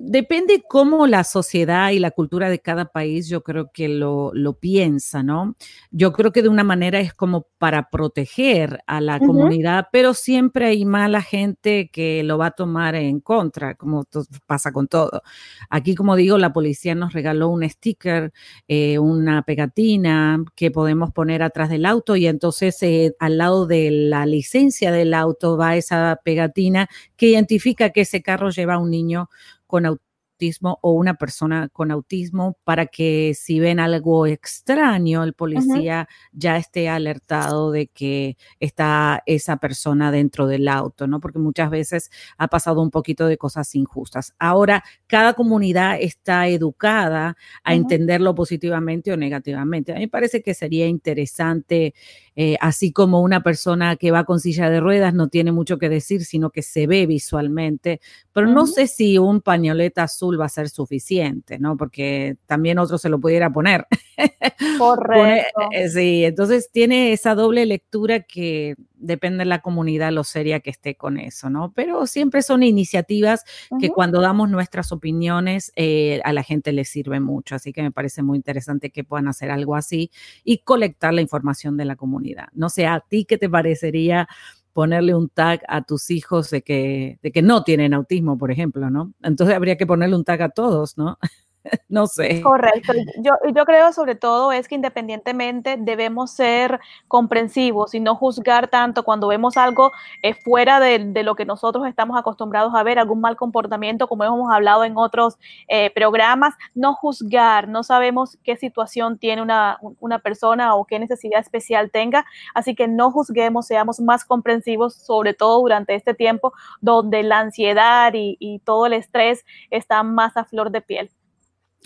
depende 0.02 0.64
cómo 0.68 1.08
la 1.08 1.24
sociedad 1.24 1.92
y 1.92 2.00
la 2.00 2.12
cultura 2.12 2.50
de 2.50 2.60
cada 2.60 2.86
país, 2.86 3.28
yo 3.28 3.44
creo 3.44 3.72
que 3.72 3.88
lo, 3.88 4.32
lo 4.34 4.54
piensa, 4.60 5.24
¿no? 5.24 5.56
Yo 5.92 6.14
creo 6.14 6.32
que 6.32 6.42
de 6.42 6.50
una 6.50 6.64
manera 6.64 7.00
es 7.00 7.14
como 7.14 7.48
para 7.58 7.90
proteger 7.90 8.82
a 8.88 9.00
la 9.02 9.20
comunidad, 9.20 9.88
pero 9.92 10.14
siempre 10.14 10.68
hay 10.68 10.86
mala 10.86 11.22
gente 11.22 11.90
que 11.92 12.24
lo 12.24 12.38
va 12.38 12.48
a 12.48 12.52
tomar 12.52 12.96
en 12.96 13.20
contra, 13.20 13.76
como 13.76 14.06
pasa 14.46 14.72
con 14.72 14.88
todo. 14.88 15.22
Aquí, 15.70 15.96
como 15.96 16.16
digo, 16.16 16.38
la 16.38 16.54
policía 16.54 16.96
nos 16.96 17.14
regaló 17.14 17.50
un 17.50 17.68
sticker, 17.70 18.34
eh, 18.68 19.00
una 19.00 19.44
pegatina 19.44 20.44
que 20.56 20.72
podemos 20.72 21.12
poner 21.12 21.44
atrás 21.44 21.70
del 21.70 21.86
auto 21.86 22.16
y 22.16 22.28
entonces 22.28 22.82
eh, 22.84 23.16
al 23.20 23.38
lado 23.38 23.68
de 23.68 23.92
la 23.92 24.26
licencia 24.26 24.92
del 24.92 25.14
auto 25.14 25.58
va 25.58 25.78
esa 25.78 26.20
pegatina 26.24 26.90
que 27.16 27.28
identifica 27.28 27.92
que 27.92 28.02
ese 28.02 28.22
carro 28.22 28.50
lleva 28.50 28.76
a 28.76 28.80
un 28.80 28.90
niño 28.90 29.30
con 29.74 29.88
autismo 29.88 30.78
o 30.84 30.92
una 30.92 31.16
persona 31.16 31.68
con 31.68 31.90
autismo 31.90 32.60
para 32.64 32.86
que 32.86 33.34
si 33.34 33.60
ven 33.60 33.80
algo 33.80 34.28
extraño, 34.28 35.24
el 35.24 35.34
policía 35.34 36.08
ya 36.32 36.58
esté 36.58 36.90
alertado 36.90 37.72
de 37.72 37.88
que 37.88 38.38
está 38.60 39.24
esa 39.26 39.58
persona 39.58 40.12
dentro 40.12 40.46
del 40.46 40.68
auto, 40.68 41.08
¿no? 41.08 41.20
Porque 41.20 41.40
muchas 41.40 41.72
veces 41.72 42.12
ha 42.38 42.50
pasado 42.50 42.84
un 42.84 42.92
poquito 42.92 43.26
de 43.26 43.40
cosas 43.40 43.74
injustas. 43.74 44.36
Ahora, 44.38 44.84
cada 45.08 45.34
comunidad 45.34 45.98
está 46.00 46.48
educada 46.48 47.36
a 47.64 47.74
entenderlo 47.74 48.36
positivamente 48.36 49.12
o 49.12 49.18
negativamente. 49.18 49.92
A 49.92 49.96
mí 49.96 50.02
me 50.02 50.08
parece 50.08 50.44
que 50.44 50.54
sería 50.54 50.86
interesante 50.86 51.96
eh, 52.36 52.58
así 52.62 52.92
como 52.92 53.22
una 53.22 53.44
persona 53.44 53.96
que 53.96 54.12
va 54.12 54.24
con 54.24 54.40
silla 54.40 54.70
de 54.70 54.80
ruedas 54.80 55.14
no 55.14 55.28
tiene 55.28 55.52
mucho 55.52 55.78
que 55.78 55.90
decir, 55.90 56.26
sino 56.26 56.50
que 56.50 56.64
se 56.64 56.88
ve 56.88 57.06
visualmente, 57.06 58.02
pero 58.32 58.48
no 58.48 58.66
sé 58.66 58.88
si 58.88 59.18
un 59.18 59.42
pañoleta 59.42 60.04
azul 60.04 60.40
va 60.40 60.46
a 60.46 60.50
ser 60.50 60.70
suficiente, 60.70 61.60
¿no? 61.60 61.78
Porque 61.78 62.38
también 62.46 62.80
otro 62.80 62.98
se 62.98 63.10
lo 63.10 63.20
pudiera 63.20 63.52
poner. 63.52 63.86
Correcto. 64.80 65.62
Eh, 65.72 65.90
sí, 65.90 66.26
entonces 66.26 66.70
tiene 66.72 67.14
esa 67.14 67.36
doble 67.36 67.66
lectura 67.66 68.22
que 68.22 68.76
depende 69.04 69.40
de 69.40 69.46
la 69.46 69.60
comunidad 69.60 70.12
lo 70.12 70.24
seria 70.24 70.62
que 70.62 70.70
esté 70.70 70.96
con 70.96 71.20
eso, 71.20 71.50
¿no? 71.50 71.72
Pero 71.76 72.08
siempre 72.08 72.42
son 72.42 72.64
iniciativas 72.64 73.44
que 73.80 73.90
cuando 73.90 74.22
damos 74.22 74.50
nuestras 74.50 74.92
opiniones 74.92 75.72
eh, 75.76 76.22
a 76.24 76.34
la 76.34 76.44
gente 76.44 76.72
le 76.72 76.86
sirve 76.86 77.20
mucho, 77.20 77.56
así 77.56 77.74
que 77.74 77.84
me 77.84 77.92
parece 77.92 78.24
muy 78.24 78.38
interesante 78.38 78.90
que 78.90 79.04
puedan 79.04 79.28
hacer 79.28 79.52
algo 79.52 79.76
así 79.76 80.10
y 80.44 80.60
colectar 80.60 81.14
la 81.14 81.22
información 81.22 81.78
de 81.78 81.86
la 81.86 81.96
comunidad. 81.96 82.48
No 82.54 82.70
sé, 82.70 82.88
a 82.88 83.02
ti 83.02 83.26
qué 83.26 83.38
te 83.38 83.50
parecería 83.50 84.28
ponerle 84.72 85.14
un 85.14 85.30
tag 85.30 85.62
a 85.68 85.84
tus 85.84 86.10
hijos 86.10 86.50
de 86.50 86.64
que, 86.64 87.20
de 87.22 87.32
que 87.32 87.42
no 87.42 87.64
tienen 87.64 87.94
autismo, 87.94 88.38
por 88.38 88.52
ejemplo, 88.52 88.90
¿no? 88.90 89.14
Entonces 89.22 89.56
habría 89.56 89.78
que 89.78 89.86
ponerle 89.86 90.16
un 90.16 90.24
tag 90.24 90.42
a 90.42 90.50
todos, 90.50 90.98
¿no? 90.98 91.20
no 91.90 92.08
sé. 92.08 92.42
Correcto. 92.42 92.94
Yo, 93.22 93.66
creo 93.66 93.94
sobre 93.94 94.16
todo 94.16 94.52
es 94.52 94.68
que 94.68 94.76
independientemente 94.76 95.78
debemos 95.80 96.32
ser 96.32 96.80
comprensivos 97.08 97.94
y 97.94 98.00
no 98.00 98.16
juzgar 98.16 98.68
tanto 98.68 99.04
cuando 99.04 99.28
vemos 99.28 99.58
algo 99.58 99.92
eh, 100.22 100.34
fuera 100.34 100.80
de, 100.80 101.24
lo 101.24 101.36
que 101.36 101.46
nosotros 101.46 101.88
estamos 101.88 102.18
acostumbrados 102.18 102.74
a 102.76 102.84
ver, 102.84 103.00
algún 103.00 103.22
mal 103.22 103.36
comportamiento, 103.36 104.08
como 104.08 104.24
hemos 104.24 104.52
hablado 104.52 104.84
en 104.84 104.98
otros 104.98 105.38
eh, 105.68 105.92
programas, 105.92 106.54
no 106.76 106.94
juzgar, 106.94 107.68
no 107.68 107.84
sabemos 107.84 108.38
qué 108.44 108.58
situación 108.58 109.18
tiene 109.18 109.42
una, 109.42 109.80
persona 110.24 110.76
o 110.76 110.86
qué 110.86 111.00
necesidad 111.00 111.40
especial 111.40 111.92
tenga, 111.92 112.26
así 112.54 112.76
que 112.76 112.88
no 112.88 113.12
juzguemos, 113.12 113.68
seamos 113.68 114.00
más 114.00 114.26
comprensivos, 114.26 114.96
sobre 114.96 115.34
todo 115.34 115.62
durante 115.62 115.96
este 115.96 116.14
tiempo 116.14 116.54
donde 116.82 117.24
la 117.24 117.40
ansiedad 117.40 118.12
y 118.14 118.62
todo 118.64 118.86
el 118.86 118.94
estrés 118.94 119.46
están 119.72 120.14
más 120.14 120.38
a 120.38 120.46
flor 120.46 120.72
de 120.72 120.82
piel. 120.82 121.10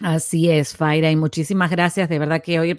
Así 0.02 0.52
es, 0.52 0.78
Faira, 0.78 1.10
y 1.10 1.16
muchísimas 1.16 1.72
gracias. 1.72 2.08
De 2.08 2.20
verdad 2.20 2.44
que 2.44 2.60
hoy 2.60 2.70
el, 2.70 2.78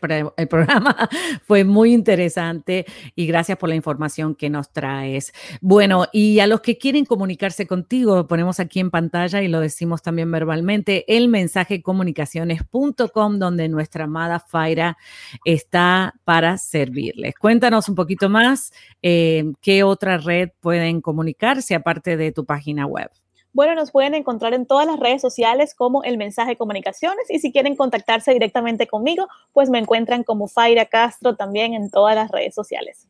programa 0.48 1.08
fue 1.44 1.64
muy 1.64 1.92
interesante 1.92 2.86
y 3.16 3.26
gracias 3.26 3.58
por 3.58 3.68
la 3.68 3.74
información 3.74 4.36
que 4.36 4.48
nos 4.48 4.72
traes. 4.72 5.32
Bueno, 5.60 6.06
y 6.12 6.38
a 6.38 6.46
los 6.46 6.60
que 6.60 6.78
quieren 6.78 7.04
comunicarse 7.04 7.66
contigo, 7.66 8.28
ponemos 8.28 8.60
aquí 8.60 8.78
en 8.78 8.92
pantalla 8.92 9.42
y 9.42 9.48
lo 9.48 9.58
decimos 9.58 10.00
también 10.00 10.30
verbalmente, 10.30 11.04
el 11.08 11.26
mensaje 11.28 11.82
comunicaciones.com, 11.82 13.38
donde 13.40 13.68
nuestra 13.68 14.04
amada 14.04 14.38
Faira 14.38 14.96
está 15.44 16.14
para 16.22 16.56
servirles. 16.56 17.34
Cuéntanos 17.34 17.88
un 17.88 17.96
poquito 17.96 18.28
más 18.28 18.72
eh, 19.02 19.44
qué 19.60 19.82
otra 19.82 20.18
red 20.18 20.50
pueden 20.60 21.00
comunicarse 21.00 21.74
aparte 21.74 22.16
de 22.16 22.30
tu 22.30 22.44
página 22.46 22.86
web. 22.86 23.10
Bueno, 23.52 23.74
nos 23.74 23.90
pueden 23.90 24.14
encontrar 24.14 24.54
en 24.54 24.66
todas 24.66 24.86
las 24.86 25.00
redes 25.00 25.20
sociales 25.20 25.74
como 25.74 26.02
El 26.04 26.18
Mensaje 26.18 26.56
Comunicaciones 26.56 27.30
y 27.30 27.38
si 27.38 27.50
quieren 27.50 27.76
contactarse 27.76 28.32
directamente 28.32 28.86
conmigo, 28.86 29.26
pues 29.52 29.70
me 29.70 29.78
encuentran 29.78 30.22
como 30.22 30.48
Faira 30.48 30.86
Castro 30.86 31.36
también 31.36 31.74
en 31.74 31.90
todas 31.90 32.14
las 32.14 32.30
redes 32.30 32.54
sociales. 32.54 33.08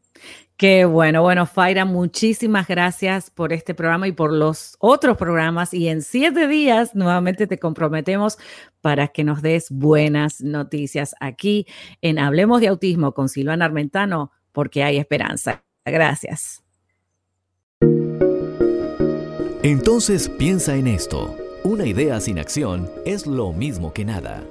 Qué 0.56 0.84
bueno, 0.84 1.22
bueno, 1.22 1.46
Faira, 1.46 1.84
muchísimas 1.84 2.66
gracias 2.66 3.30
por 3.30 3.52
este 3.52 3.74
programa 3.74 4.08
y 4.08 4.12
por 4.12 4.32
los 4.32 4.76
otros 4.80 5.16
programas. 5.16 5.72
Y 5.72 5.88
en 5.88 6.02
siete 6.02 6.48
días 6.48 6.96
nuevamente 6.96 7.46
te 7.46 7.58
comprometemos 7.58 8.38
para 8.80 9.08
que 9.08 9.22
nos 9.22 9.40
des 9.40 9.70
buenas 9.70 10.40
noticias 10.40 11.14
aquí 11.20 11.66
en 12.00 12.18
Hablemos 12.18 12.60
de 12.60 12.68
Autismo 12.68 13.12
con 13.12 13.28
Silvana 13.28 13.66
Armentano, 13.66 14.32
porque 14.52 14.82
hay 14.82 14.98
esperanza. 14.98 15.62
Gracias. 15.84 16.67
Entonces 19.68 20.30
piensa 20.30 20.76
en 20.76 20.86
esto. 20.86 21.36
Una 21.62 21.84
idea 21.84 22.18
sin 22.20 22.38
acción 22.38 22.90
es 23.04 23.26
lo 23.26 23.52
mismo 23.52 23.92
que 23.92 24.02
nada. 24.02 24.42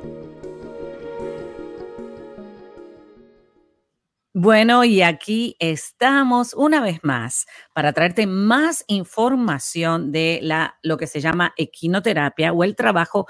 Bueno, 4.36 4.84
y 4.84 5.02
aquí 5.02 5.56
estamos 5.58 6.54
una 6.54 6.82
vez 6.82 7.00
más 7.02 7.48
para 7.74 7.94
traerte 7.94 8.28
más 8.28 8.84
información 8.86 10.12
de 10.12 10.38
la, 10.44 10.78
lo 10.84 10.98
que 10.98 11.08
se 11.08 11.20
llama 11.20 11.52
equinoterapia 11.58 12.54
o 12.54 12.64
el 12.64 12.76
trabajo 12.76 13.26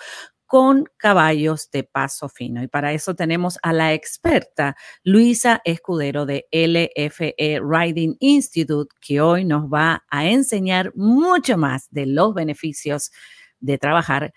con 0.47 0.85
caballos 0.97 1.69
de 1.71 1.83
paso 1.83 2.29
fino. 2.29 2.63
Y 2.63 2.67
para 2.67 2.93
eso 2.93 3.13
tenemos 3.15 3.59
a 3.61 3.73
la 3.73 3.93
experta 3.93 4.75
Luisa 5.03 5.61
Escudero 5.65 6.25
de 6.25 6.47
LFE 6.51 7.59
Riding 7.61 8.15
Institute, 8.19 8.95
que 8.99 9.21
hoy 9.21 9.45
nos 9.45 9.65
va 9.65 10.05
a 10.09 10.25
enseñar 10.25 10.91
mucho 10.95 11.57
más 11.57 11.91
de 11.91 12.07
los 12.07 12.33
beneficios 12.33 13.11
de 13.59 13.77
trabajar 13.77 14.33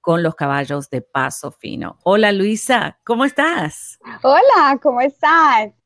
con 0.00 0.22
los 0.22 0.34
caballos 0.34 0.90
de 0.90 1.00
paso 1.02 1.50
fino. 1.50 1.98
Hola 2.04 2.30
Luisa, 2.32 3.00
¿cómo 3.04 3.24
estás? 3.24 3.98
Hola, 4.22 4.78
¿cómo 4.80 5.00
estás? 5.00 5.77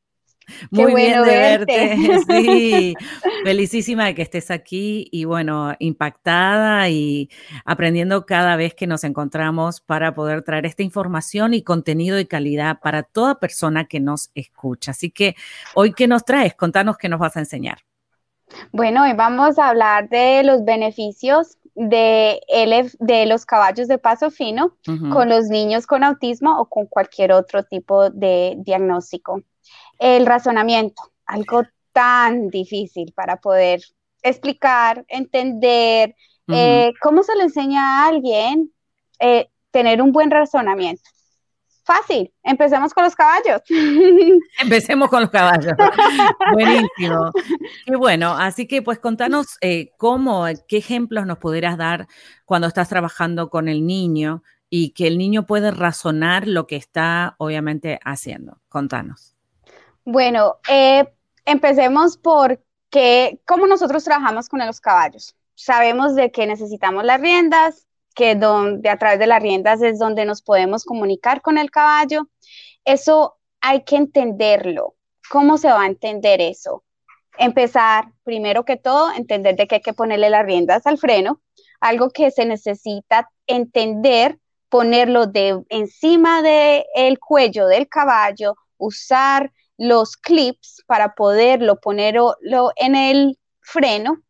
Muy 0.71 0.93
bien 0.95 1.23
de 1.23 1.29
verte. 1.29 1.97
Sí, 2.29 2.95
felicísima 3.43 4.05
de 4.05 4.15
que 4.15 4.21
estés 4.21 4.51
aquí 4.51 5.07
y 5.11 5.25
bueno, 5.25 5.73
impactada 5.79 6.89
y 6.89 7.29
aprendiendo 7.65 8.25
cada 8.25 8.55
vez 8.55 8.73
que 8.73 8.87
nos 8.87 9.03
encontramos 9.03 9.81
para 9.81 10.13
poder 10.13 10.43
traer 10.43 10.65
esta 10.65 10.83
información 10.83 11.53
y 11.53 11.63
contenido 11.63 12.15
de 12.15 12.27
calidad 12.27 12.79
para 12.81 13.03
toda 13.03 13.39
persona 13.39 13.85
que 13.85 13.99
nos 13.99 14.31
escucha. 14.35 14.91
Así 14.91 15.11
que 15.11 15.35
hoy, 15.75 15.93
¿qué 15.93 16.07
nos 16.07 16.25
traes? 16.25 16.55
Contanos 16.55 16.97
qué 16.97 17.09
nos 17.09 17.19
vas 17.19 17.35
a 17.37 17.39
enseñar. 17.39 17.79
Bueno, 18.71 19.03
hoy 19.03 19.13
vamos 19.13 19.57
a 19.57 19.69
hablar 19.69 20.09
de 20.09 20.43
los 20.43 20.63
beneficios 20.63 21.57
de, 21.75 22.39
de 22.99 23.25
los 23.25 23.45
caballos 23.45 23.87
de 23.87 23.97
paso 23.97 24.29
fino 24.29 24.77
con 25.11 25.29
los 25.29 25.45
niños 25.45 25.87
con 25.87 26.03
autismo 26.03 26.59
o 26.59 26.65
con 26.65 26.85
cualquier 26.85 27.31
otro 27.31 27.63
tipo 27.63 28.09
de 28.09 28.55
diagnóstico. 28.59 29.41
El 29.99 30.25
razonamiento, 30.25 31.01
algo 31.25 31.63
tan 31.91 32.49
difícil 32.49 33.13
para 33.13 33.37
poder 33.37 33.81
explicar, 34.21 35.05
entender, 35.07 36.15
eh, 36.47 36.91
cómo 37.01 37.23
se 37.23 37.35
le 37.35 37.43
enseña 37.43 37.81
a 37.81 38.07
alguien 38.07 38.71
eh, 39.19 39.49
tener 39.71 40.01
un 40.01 40.11
buen 40.11 40.31
razonamiento. 40.31 41.03
Fácil, 41.85 42.31
empecemos 42.43 42.93
con 42.93 43.03
los 43.03 43.13
caballos. 43.13 43.61
Empecemos 44.61 45.09
con 45.09 45.21
los 45.21 45.29
caballos. 45.29 45.73
Buenísimo. 46.53 47.31
Y 47.85 47.95
bueno, 47.95 48.33
así 48.37 48.67
que 48.67 48.81
pues 48.81 48.99
contanos 48.99 49.57
eh, 49.59 49.91
cómo, 49.97 50.45
qué 50.69 50.77
ejemplos 50.77 51.25
nos 51.25 51.39
pudieras 51.39 51.77
dar 51.77 52.07
cuando 52.45 52.67
estás 52.67 52.87
trabajando 52.87 53.49
con 53.49 53.67
el 53.67 53.85
niño 53.85 54.43
y 54.69 54.91
que 54.91 55.07
el 55.07 55.17
niño 55.17 55.45
puede 55.45 55.71
razonar 55.71 56.47
lo 56.47 56.67
que 56.67 56.77
está 56.77 57.35
obviamente 57.37 57.99
haciendo. 58.05 58.61
Contanos. 58.69 59.35
Bueno, 60.05 60.57
eh, 60.67 61.05
empecemos 61.45 62.17
por 62.17 62.61
cómo 63.45 63.67
nosotros 63.67 64.03
trabajamos 64.03 64.49
con 64.49 64.59
los 64.65 64.79
caballos. 64.79 65.35
Sabemos 65.55 66.15
de 66.15 66.31
que 66.31 66.45
necesitamos 66.45 67.03
las 67.03 67.21
riendas, 67.21 67.87
que 68.13 68.35
donde 68.35 68.89
a 68.89 68.97
través 68.97 69.19
de 69.19 69.27
las 69.27 69.41
riendas 69.41 69.81
es 69.81 69.97
donde 69.97 70.25
nos 70.25 70.41
podemos 70.41 70.83
comunicar 70.83 71.41
con 71.41 71.57
el 71.57 71.71
caballo. 71.71 72.27
Eso 72.85 73.37
hay 73.61 73.83
que 73.83 73.95
entenderlo. 73.95 74.95
¿Cómo 75.29 75.57
se 75.57 75.69
va 75.69 75.83
a 75.83 75.87
entender 75.87 76.41
eso? 76.41 76.83
Empezar, 77.37 78.11
primero 78.23 78.65
que 78.65 78.77
todo, 78.77 79.11
entender 79.11 79.55
de 79.55 79.67
que 79.67 79.75
hay 79.75 79.81
que 79.81 79.93
ponerle 79.93 80.29
las 80.29 80.45
riendas 80.45 80.85
al 80.85 80.99
freno, 80.99 81.41
algo 81.79 82.11
que 82.11 82.29
se 82.29 82.45
necesita 82.45 83.29
entender, 83.47 84.37
ponerlo 84.69 85.25
de 85.25 85.63
encima 85.69 86.41
del 86.41 86.83
el 86.93 87.19
cuello 87.19 87.67
del 87.67 87.87
caballo, 87.87 88.55
usar 88.77 89.51
los 89.83 90.15
clips 90.17 90.83
para 90.87 91.13
poderlo 91.13 91.79
ponerlo 91.79 92.35
en 92.77 92.95
el 92.95 93.39
freno 93.61 94.21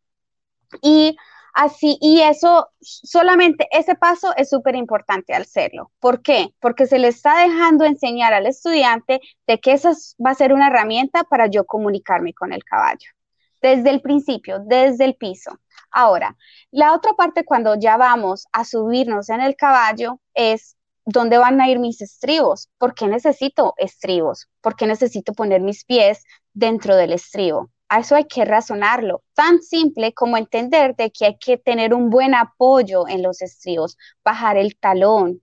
y 0.81 1.15
Así, 1.53 1.99
y 2.01 2.21
eso, 2.21 2.69
solamente 2.81 3.67
ese 3.71 3.93
paso 3.93 4.33
es 4.35 4.49
súper 4.49 4.75
importante 4.75 5.35
hacerlo. 5.35 5.91
¿Por 5.99 6.23
qué? 6.23 6.47
Porque 6.59 6.87
se 6.87 6.97
le 6.97 7.09
está 7.09 7.43
dejando 7.43 7.85
enseñar 7.85 8.33
al 8.33 8.47
estudiante 8.47 9.21
de 9.45 9.59
que 9.59 9.73
esa 9.73 9.91
va 10.25 10.31
a 10.31 10.35
ser 10.35 10.51
una 10.51 10.67
herramienta 10.67 11.23
para 11.25 11.45
yo 11.45 11.65
comunicarme 11.65 12.33
con 12.33 12.53
el 12.53 12.63
caballo. 12.63 13.07
Desde 13.61 13.91
el 13.91 14.01
principio, 14.01 14.61
desde 14.65 15.05
el 15.05 15.15
piso. 15.15 15.51
Ahora, 15.91 16.35
la 16.71 16.91
otra 16.93 17.13
parte 17.13 17.45
cuando 17.45 17.75
ya 17.75 17.97
vamos 17.97 18.47
a 18.51 18.65
subirnos 18.65 19.29
en 19.29 19.41
el 19.41 19.55
caballo 19.55 20.19
es 20.33 20.75
¿dónde 21.05 21.37
van 21.37 21.61
a 21.61 21.69
ir 21.69 21.79
mis 21.79 22.01
estribos? 22.01 22.69
¿Por 22.77 22.93
qué 22.95 23.07
necesito 23.07 23.73
estribos? 23.77 24.47
¿Por 24.61 24.75
qué 24.75 24.87
necesito 24.87 25.33
poner 25.33 25.61
mis 25.61 25.85
pies 25.85 26.23
dentro 26.53 26.95
del 26.95 27.13
estribo? 27.13 27.69
A 27.89 27.99
eso 27.99 28.15
hay 28.15 28.25
que 28.25 28.45
razonarlo. 28.45 29.23
Tan 29.33 29.61
simple 29.61 30.13
como 30.13 30.37
entender 30.37 30.95
de 30.95 31.11
que 31.11 31.25
hay 31.25 31.37
que 31.37 31.57
tener 31.57 31.93
un 31.93 32.09
buen 32.09 32.33
apoyo 32.33 33.07
en 33.07 33.21
los 33.21 33.41
estribos, 33.41 33.97
bajar 34.23 34.57
el 34.57 34.77
talón, 34.77 35.41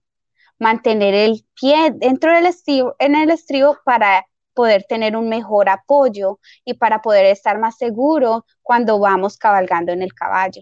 mantener 0.59 1.13
el 1.13 1.45
pie 1.59 1.91
dentro 1.95 2.33
del 2.33 2.45
estribo, 2.45 2.95
en 2.99 3.15
el 3.15 3.31
estribo 3.31 3.77
para 3.85 4.25
poder 4.53 4.83
tener 4.83 5.15
un 5.15 5.29
mejor 5.29 5.69
apoyo 5.69 6.39
y 6.65 6.73
para 6.73 7.01
poder 7.01 7.25
estar 7.25 7.57
más 7.59 7.77
seguro 7.77 8.45
cuando 8.61 8.99
vamos 8.99 9.37
cabalgando 9.37 9.91
en 9.91 10.01
el 10.01 10.13
caballo. 10.13 10.61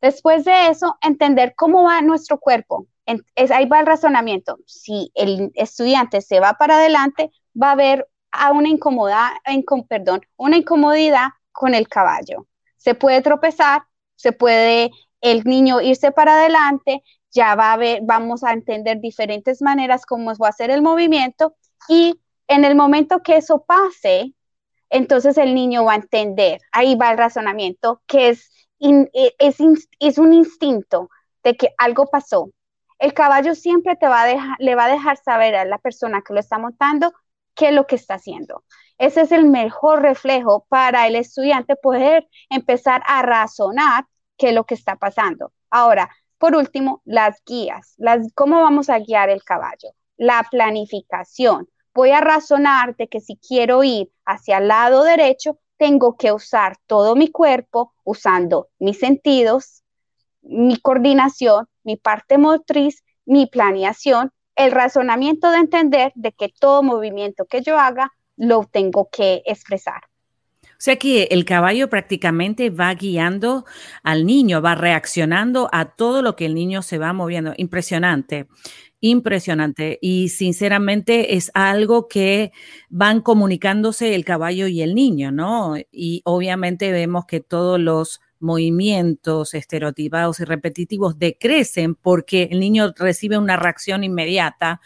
Después 0.00 0.44
de 0.44 0.68
eso, 0.68 0.96
entender 1.02 1.54
cómo 1.56 1.82
va 1.84 2.00
nuestro 2.02 2.38
cuerpo. 2.38 2.86
Es, 3.06 3.50
ahí 3.50 3.66
va 3.66 3.80
el 3.80 3.86
razonamiento. 3.86 4.58
Si 4.66 5.10
el 5.14 5.50
estudiante 5.54 6.20
se 6.20 6.40
va 6.40 6.54
para 6.54 6.76
adelante, 6.76 7.30
va 7.60 7.68
a 7.68 7.72
haber 7.72 8.08
a 8.32 8.52
una, 8.52 8.68
incomodidad, 8.68 9.30
perdón, 9.88 10.20
una 10.36 10.58
incomodidad 10.58 11.28
con 11.52 11.74
el 11.74 11.88
caballo. 11.88 12.46
Se 12.76 12.94
puede 12.94 13.22
tropezar, 13.22 13.82
se 14.14 14.32
puede 14.32 14.90
el 15.20 15.44
niño 15.44 15.80
irse 15.80 16.12
para 16.12 16.34
adelante, 16.34 17.02
ya 17.30 17.54
va 17.54 17.72
a 17.72 17.76
ver, 17.76 18.00
vamos 18.02 18.44
a 18.44 18.52
entender 18.52 19.00
diferentes 19.00 19.62
maneras 19.62 20.06
cómo 20.06 20.32
va 20.36 20.48
a 20.48 20.52
ser 20.52 20.70
el 20.70 20.82
movimiento 20.82 21.54
y 21.88 22.20
en 22.48 22.64
el 22.64 22.74
momento 22.74 23.22
que 23.22 23.36
eso 23.36 23.64
pase, 23.64 24.34
entonces 24.90 25.36
el 25.36 25.54
niño 25.54 25.84
va 25.84 25.94
a 25.94 25.96
entender, 25.96 26.60
ahí 26.72 26.94
va 26.94 27.10
el 27.10 27.18
razonamiento, 27.18 28.02
que 28.06 28.28
es, 28.28 28.50
e, 28.78 29.34
es, 29.38 29.56
es 29.98 30.18
un 30.18 30.32
instinto 30.32 31.10
de 31.42 31.56
que 31.56 31.70
algo 31.78 32.06
pasó. 32.06 32.50
El 32.98 33.12
caballo 33.14 33.54
siempre 33.54 33.96
te 33.96 34.08
va 34.08 34.22
a 34.22 34.26
dejar, 34.26 34.56
le 34.58 34.74
va 34.74 34.86
a 34.86 34.90
dejar 34.90 35.16
saber 35.18 35.54
a 35.54 35.64
la 35.64 35.78
persona 35.78 36.22
que 36.22 36.32
lo 36.32 36.40
está 36.40 36.58
montando 36.58 37.12
qué 37.54 37.68
es 37.68 37.74
lo 37.74 37.86
que 37.86 37.96
está 37.96 38.14
haciendo. 38.14 38.64
Ese 38.98 39.22
es 39.22 39.32
el 39.32 39.46
mejor 39.46 40.02
reflejo 40.02 40.66
para 40.68 41.06
el 41.06 41.16
estudiante 41.16 41.76
poder 41.76 42.26
empezar 42.48 43.02
a 43.06 43.22
razonar 43.22 44.06
qué 44.36 44.48
es 44.48 44.54
lo 44.54 44.64
que 44.64 44.74
está 44.74 44.96
pasando. 44.96 45.52
Ahora, 45.70 46.10
por 46.38 46.54
último, 46.54 47.02
las 47.04 47.42
guías. 47.44 47.94
Las, 47.98 48.32
¿Cómo 48.34 48.60
vamos 48.60 48.88
a 48.88 48.98
guiar 48.98 49.30
el 49.30 49.42
caballo? 49.42 49.90
La 50.16 50.46
planificación. 50.50 51.68
Voy 51.94 52.10
a 52.10 52.20
razonar 52.20 52.96
de 52.96 53.08
que 53.08 53.20
si 53.20 53.36
quiero 53.36 53.82
ir 53.82 54.10
hacia 54.24 54.58
el 54.58 54.68
lado 54.68 55.02
derecho, 55.02 55.58
tengo 55.78 56.16
que 56.16 56.32
usar 56.32 56.76
todo 56.86 57.16
mi 57.16 57.30
cuerpo 57.30 57.94
usando 58.04 58.68
mis 58.78 58.98
sentidos, 58.98 59.82
mi 60.42 60.78
coordinación, 60.78 61.68
mi 61.86 61.96
parte 61.96 62.36
motriz, 62.36 63.02
mi 63.24 63.46
planeación 63.46 64.32
el 64.56 64.72
razonamiento 64.72 65.50
de 65.50 65.58
entender 65.58 66.12
de 66.14 66.32
que 66.32 66.48
todo 66.48 66.82
movimiento 66.82 67.44
que 67.44 67.62
yo 67.62 67.78
haga 67.78 68.12
lo 68.36 68.64
tengo 68.64 69.08
que 69.12 69.42
expresar. 69.46 70.02
O 70.62 70.78
sea 70.78 70.96
que 70.96 71.24
el 71.30 71.46
caballo 71.46 71.88
prácticamente 71.88 72.68
va 72.68 72.92
guiando 72.94 73.64
al 74.02 74.26
niño, 74.26 74.60
va 74.60 74.74
reaccionando 74.74 75.70
a 75.72 75.96
todo 75.96 76.20
lo 76.20 76.36
que 76.36 76.44
el 76.44 76.54
niño 76.54 76.82
se 76.82 76.98
va 76.98 77.14
moviendo. 77.14 77.54
Impresionante, 77.56 78.46
impresionante. 79.00 79.98
Y 80.02 80.28
sinceramente 80.28 81.36
es 81.36 81.50
algo 81.54 82.08
que 82.08 82.52
van 82.90 83.22
comunicándose 83.22 84.14
el 84.14 84.26
caballo 84.26 84.66
y 84.66 84.82
el 84.82 84.94
niño, 84.94 85.32
¿no? 85.32 85.76
Y 85.90 86.20
obviamente 86.26 86.92
vemos 86.92 87.24
que 87.24 87.40
todos 87.40 87.80
los 87.80 88.20
movimientos 88.40 89.54
estereotipados 89.54 90.40
y 90.40 90.44
repetitivos 90.44 91.18
decrecen 91.18 91.94
porque 91.94 92.48
el 92.50 92.60
niño 92.60 92.92
recibe 92.96 93.38
una 93.38 93.56
reacción 93.56 94.04
inmediata 94.04 94.80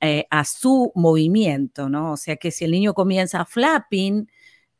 eh, 0.00 0.26
a, 0.30 0.44
su 0.44 0.92
movimiento, 0.94 1.88
¿no? 1.88 2.12
O 2.12 2.16
sea 2.16 2.36
que 2.36 2.50
si 2.50 2.64
el 2.64 2.72
niño 2.72 2.94
comienza 2.94 3.44
flapping, 3.44 4.30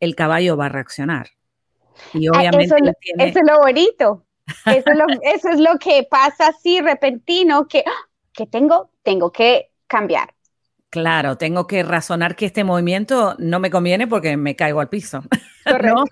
el 0.00 0.14
caballo 0.14 0.56
va 0.56 0.66
a 0.66 0.68
reaccionar. 0.68 1.28
Y 2.12 2.26
ah, 2.26 2.32
obviamente 2.34 2.76
eso, 3.18 3.38
es 3.40 3.46
lo 3.46 3.58
bonito. 3.58 4.24
Eso 4.66 4.90
es 4.90 4.98
lo, 4.98 5.06
eso 5.22 5.48
es 5.48 5.60
lo 5.60 5.78
que 5.78 6.06
pasa 6.10 6.48
así 6.48 6.80
repentino, 6.80 7.66
que, 7.66 7.84
¡ah! 7.86 8.08
que 8.32 8.46
tengo, 8.46 8.90
tengo 9.02 9.32
que 9.32 9.70
cambiar. 9.86 10.34
Claro, 10.94 11.36
tengo 11.36 11.66
que 11.66 11.82
razonar 11.82 12.36
que 12.36 12.46
este 12.46 12.62
movimiento 12.62 13.34
no 13.40 13.58
me 13.58 13.68
conviene 13.68 14.06
porque 14.06 14.36
me 14.36 14.54
caigo 14.54 14.78
al 14.80 14.88
piso. 14.88 15.24
Correcto. 15.66 16.04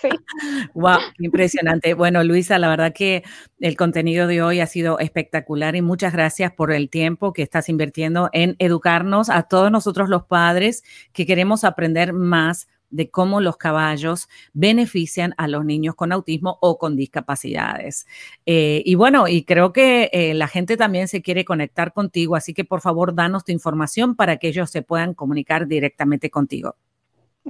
Sí. 0.00 0.08
Wow, 0.74 0.98
impresionante. 1.18 1.94
Bueno, 1.94 2.24
Luisa, 2.24 2.58
la 2.58 2.68
verdad 2.68 2.92
que 2.92 3.22
el 3.60 3.76
contenido 3.76 4.26
de 4.26 4.42
hoy 4.42 4.58
ha 4.58 4.66
sido 4.66 4.98
espectacular 4.98 5.76
y 5.76 5.82
muchas 5.82 6.12
gracias 6.12 6.52
por 6.52 6.72
el 6.72 6.90
tiempo 6.90 7.32
que 7.32 7.42
estás 7.42 7.68
invirtiendo 7.68 8.28
en 8.32 8.56
educarnos 8.58 9.30
a 9.30 9.44
todos 9.44 9.70
nosotros 9.70 10.08
los 10.08 10.24
padres 10.24 10.82
que 11.12 11.24
queremos 11.24 11.62
aprender 11.62 12.12
más 12.12 12.66
de 12.90 13.10
cómo 13.10 13.40
los 13.40 13.56
caballos 13.56 14.28
benefician 14.52 15.34
a 15.36 15.48
los 15.48 15.64
niños 15.64 15.94
con 15.94 16.12
autismo 16.12 16.58
o 16.60 16.78
con 16.78 16.96
discapacidades. 16.96 18.06
Eh, 18.46 18.82
y 18.84 18.94
bueno, 18.94 19.28
y 19.28 19.44
creo 19.44 19.72
que 19.72 20.10
eh, 20.12 20.34
la 20.34 20.48
gente 20.48 20.76
también 20.76 21.08
se 21.08 21.22
quiere 21.22 21.44
conectar 21.44 21.92
contigo, 21.92 22.36
así 22.36 22.54
que 22.54 22.64
por 22.64 22.80
favor, 22.80 23.14
danos 23.14 23.44
tu 23.44 23.52
información 23.52 24.16
para 24.16 24.38
que 24.38 24.48
ellos 24.48 24.70
se 24.70 24.82
puedan 24.82 25.14
comunicar 25.14 25.66
directamente 25.66 26.30
contigo. 26.30 26.76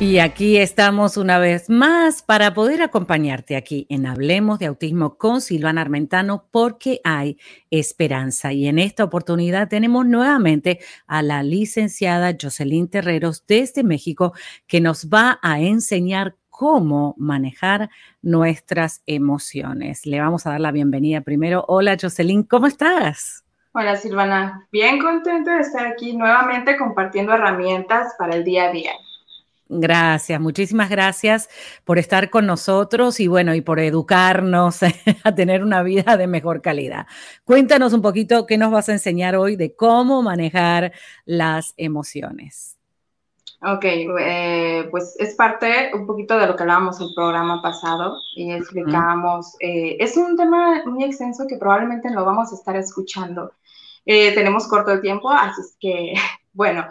Y 0.00 0.18
aquí 0.18 0.56
estamos 0.56 1.16
una 1.16 1.38
vez 1.38 1.70
más 1.70 2.22
para 2.22 2.52
poder 2.52 2.82
acompañarte 2.82 3.54
aquí 3.54 3.86
en 3.88 4.06
Hablemos 4.06 4.58
de 4.58 4.66
Autismo 4.66 5.16
con 5.16 5.40
Silvana 5.40 5.82
Armentano 5.82 6.48
porque 6.50 7.00
hay 7.04 7.38
esperanza. 7.70 8.52
Y 8.52 8.66
en 8.66 8.80
esta 8.80 9.04
oportunidad 9.04 9.68
tenemos 9.68 10.04
nuevamente 10.04 10.80
a 11.06 11.22
la 11.22 11.44
licenciada 11.44 12.36
Jocelyn 12.38 12.88
Terreros 12.88 13.46
desde 13.46 13.84
México 13.84 14.32
que 14.66 14.80
nos 14.80 15.08
va 15.08 15.38
a 15.42 15.60
enseñar 15.60 16.34
cómo 16.50 17.14
manejar 17.16 17.88
nuestras 18.20 19.00
emociones. 19.06 20.06
Le 20.06 20.20
vamos 20.20 20.44
a 20.44 20.50
dar 20.50 20.60
la 20.60 20.72
bienvenida 20.72 21.20
primero. 21.20 21.64
Hola 21.68 21.96
Jocelyn, 22.00 22.42
¿cómo 22.42 22.66
estás? 22.66 23.44
Hola 23.72 23.94
Silvana, 23.94 24.66
bien 24.72 24.98
contenta 24.98 25.54
de 25.54 25.60
estar 25.60 25.86
aquí 25.86 26.16
nuevamente 26.16 26.76
compartiendo 26.76 27.32
herramientas 27.32 28.14
para 28.18 28.34
el 28.34 28.44
día 28.44 28.64
a 28.64 28.72
día. 28.72 28.92
Gracias, 29.76 30.40
muchísimas 30.40 30.88
gracias 30.88 31.48
por 31.84 31.98
estar 31.98 32.30
con 32.30 32.46
nosotros 32.46 33.18
y 33.18 33.26
bueno, 33.26 33.56
y 33.56 33.60
por 33.60 33.80
educarnos 33.80 34.80
a 35.24 35.34
tener 35.34 35.64
una 35.64 35.82
vida 35.82 36.16
de 36.16 36.28
mejor 36.28 36.62
calidad. 36.62 37.08
Cuéntanos 37.44 37.92
un 37.92 38.00
poquito 38.00 38.46
qué 38.46 38.56
nos 38.56 38.70
vas 38.70 38.88
a 38.88 38.92
enseñar 38.92 39.34
hoy 39.34 39.56
de 39.56 39.74
cómo 39.74 40.22
manejar 40.22 40.92
las 41.24 41.74
emociones. 41.76 42.78
Ok, 43.62 43.84
eh, 43.84 44.86
pues 44.92 45.16
es 45.18 45.34
parte 45.34 45.90
un 45.92 46.06
poquito 46.06 46.38
de 46.38 46.46
lo 46.46 46.54
que 46.54 46.62
hablábamos 46.62 47.00
en 47.00 47.08
el 47.08 47.14
programa 47.16 47.60
pasado 47.60 48.16
y 48.36 48.52
explicábamos, 48.52 49.56
eh, 49.58 49.96
es 49.98 50.16
un 50.16 50.36
tema 50.36 50.84
muy 50.84 51.02
extenso 51.02 51.46
que 51.48 51.56
probablemente 51.56 52.10
lo 52.10 52.24
vamos 52.24 52.52
a 52.52 52.54
estar 52.54 52.76
escuchando. 52.76 53.50
Eh, 54.06 54.32
tenemos 54.34 54.68
corto 54.68 54.92
de 54.92 55.00
tiempo, 55.00 55.30
así 55.30 55.62
es 55.62 55.76
que, 55.80 56.14
bueno, 56.52 56.86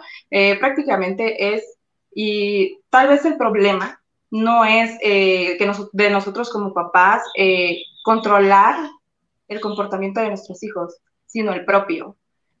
prácticamente 0.60 1.54
es 1.54 1.73
y 2.14 2.80
tal 2.90 3.08
vez 3.08 3.24
el 3.24 3.36
problema 3.36 4.00
no 4.30 4.64
es 4.64 4.96
eh, 5.00 5.56
que 5.58 5.72
de 5.92 6.10
nosotros 6.10 6.50
como 6.50 6.74
papás 6.74 7.22
eh, 7.36 7.78
controlar 8.02 8.76
el 9.48 9.60
comportamiento 9.60 10.20
de 10.20 10.28
nuestros 10.28 10.62
hijos, 10.62 10.98
sino 11.26 11.52
el 11.52 11.64
propio. 11.64 12.16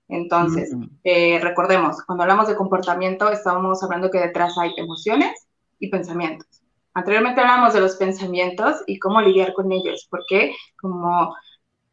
Entonces, 0.08 0.76
eh, 1.02 1.40
recordemos, 1.40 2.02
cuando 2.04 2.22
hablamos 2.22 2.46
de 2.46 2.56
comportamiento, 2.56 3.30
estamos 3.30 3.82
hablando 3.82 4.10
que 4.10 4.20
detrás 4.20 4.56
hay 4.58 4.72
emociones 4.76 5.46
y 5.78 5.88
pensamientos. 5.88 6.46
Anteriormente 6.92 7.40
hablamos 7.40 7.74
de 7.74 7.80
los 7.80 7.96
pensamientos 7.96 8.82
y 8.86 8.98
cómo 8.98 9.20
lidiar 9.20 9.52
con 9.54 9.72
ellos, 9.72 10.06
porque 10.10 10.54
como 10.80 11.34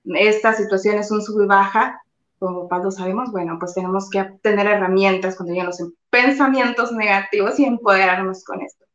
esta 0.04 0.54
situación 0.54 0.98
es 0.98 1.10
un 1.10 1.22
sub 1.22 1.42
y 1.42 1.48
baja, 1.48 2.02
como 2.38 2.68
papás 2.68 2.86
lo 2.86 2.92
sabemos, 2.92 3.32
bueno, 3.32 3.58
pues 3.60 3.74
tenemos 3.74 4.10
que 4.10 4.24
tener 4.44 4.68
herramientas 4.68 5.36
cuando 5.36 5.54
llegan 5.54 5.68
los 5.68 5.80
pensamientos 6.12 6.92
negativos 6.92 7.58
y 7.58 7.66
empoderarnos 7.66 8.44
con 8.44 8.62
esto. 8.62 8.86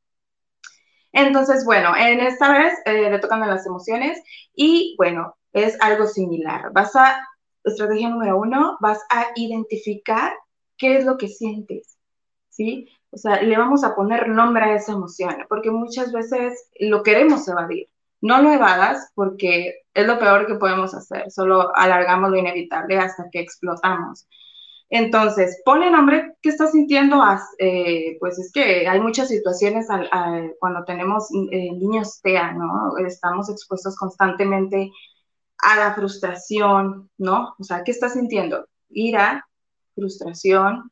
Entonces, 1.13 1.65
bueno, 1.65 1.97
en 1.97 2.21
esta 2.21 2.53
vez 2.53 2.75
eh, 2.85 3.11
le 3.11 3.19
tocan 3.19 3.41
las 3.41 3.67
emociones 3.67 4.23
y 4.55 4.95
bueno, 4.99 5.35
es 5.53 5.81
algo 5.81 6.07
similar. 6.07 6.71
Vas 6.73 6.95
a, 6.95 7.27
estrategia 7.65 8.11
número 8.11 8.39
uno, 8.39 8.77
vas 8.81 9.01
a 9.11 9.29
identificar 9.35 10.35
qué 10.77 10.99
es 10.99 11.05
lo 11.07 11.17
que 11.17 11.29
sientes, 11.29 11.99
¿sí? 12.51 12.87
O 13.11 13.17
sea, 13.17 13.41
le 13.41 13.57
vamos 13.57 13.83
a 13.83 13.95
poner 13.95 14.29
nombre 14.29 14.65
a 14.65 14.75
esa 14.75 14.93
emoción, 14.93 15.35
porque 15.49 15.71
muchas 15.71 16.13
veces 16.13 16.69
lo 16.79 17.03
queremos 17.03 17.49
evadir. 17.49 17.89
No 18.21 18.43
lo 18.43 18.53
evadas 18.53 19.11
porque 19.15 19.85
es 19.95 20.07
lo 20.07 20.19
peor 20.19 20.47
que 20.47 20.57
podemos 20.57 20.95
hacer, 20.95 21.31
solo 21.31 21.75
alargamos 21.75 22.31
lo 22.31 22.37
inevitable 22.37 22.99
hasta 22.99 23.31
que 23.31 23.41
explotamos. 23.41 24.27
Entonces, 24.89 25.61
ponle 25.65 25.91
nombre, 25.91 26.37
¿qué 26.43 26.51
estás 26.51 26.73
sintiendo? 26.73 27.21
Eh, 27.59 28.17
pues 28.21 28.39
es 28.39 28.53
que 28.53 28.87
hay 28.87 29.01
muchas 29.01 29.29
situaciones 29.29 29.87
cuando 30.61 30.85
tenemos 30.85 31.29
eh, 31.51 31.73
niños 31.73 32.21
TEA, 32.23 32.53
¿no? 32.53 32.97
Estamos 32.99 33.51
expuestos 33.51 33.97
constantemente 33.97 34.93
a 35.59 35.77
la 35.77 35.95
frustración, 35.95 37.11
¿no? 37.19 37.55
O 37.59 37.65
sea, 37.65 37.83
¿qué 37.83 37.91
estás 37.91 38.13
sintiendo? 38.13 38.67
Ira, 38.91 39.49
frustración, 39.95 40.91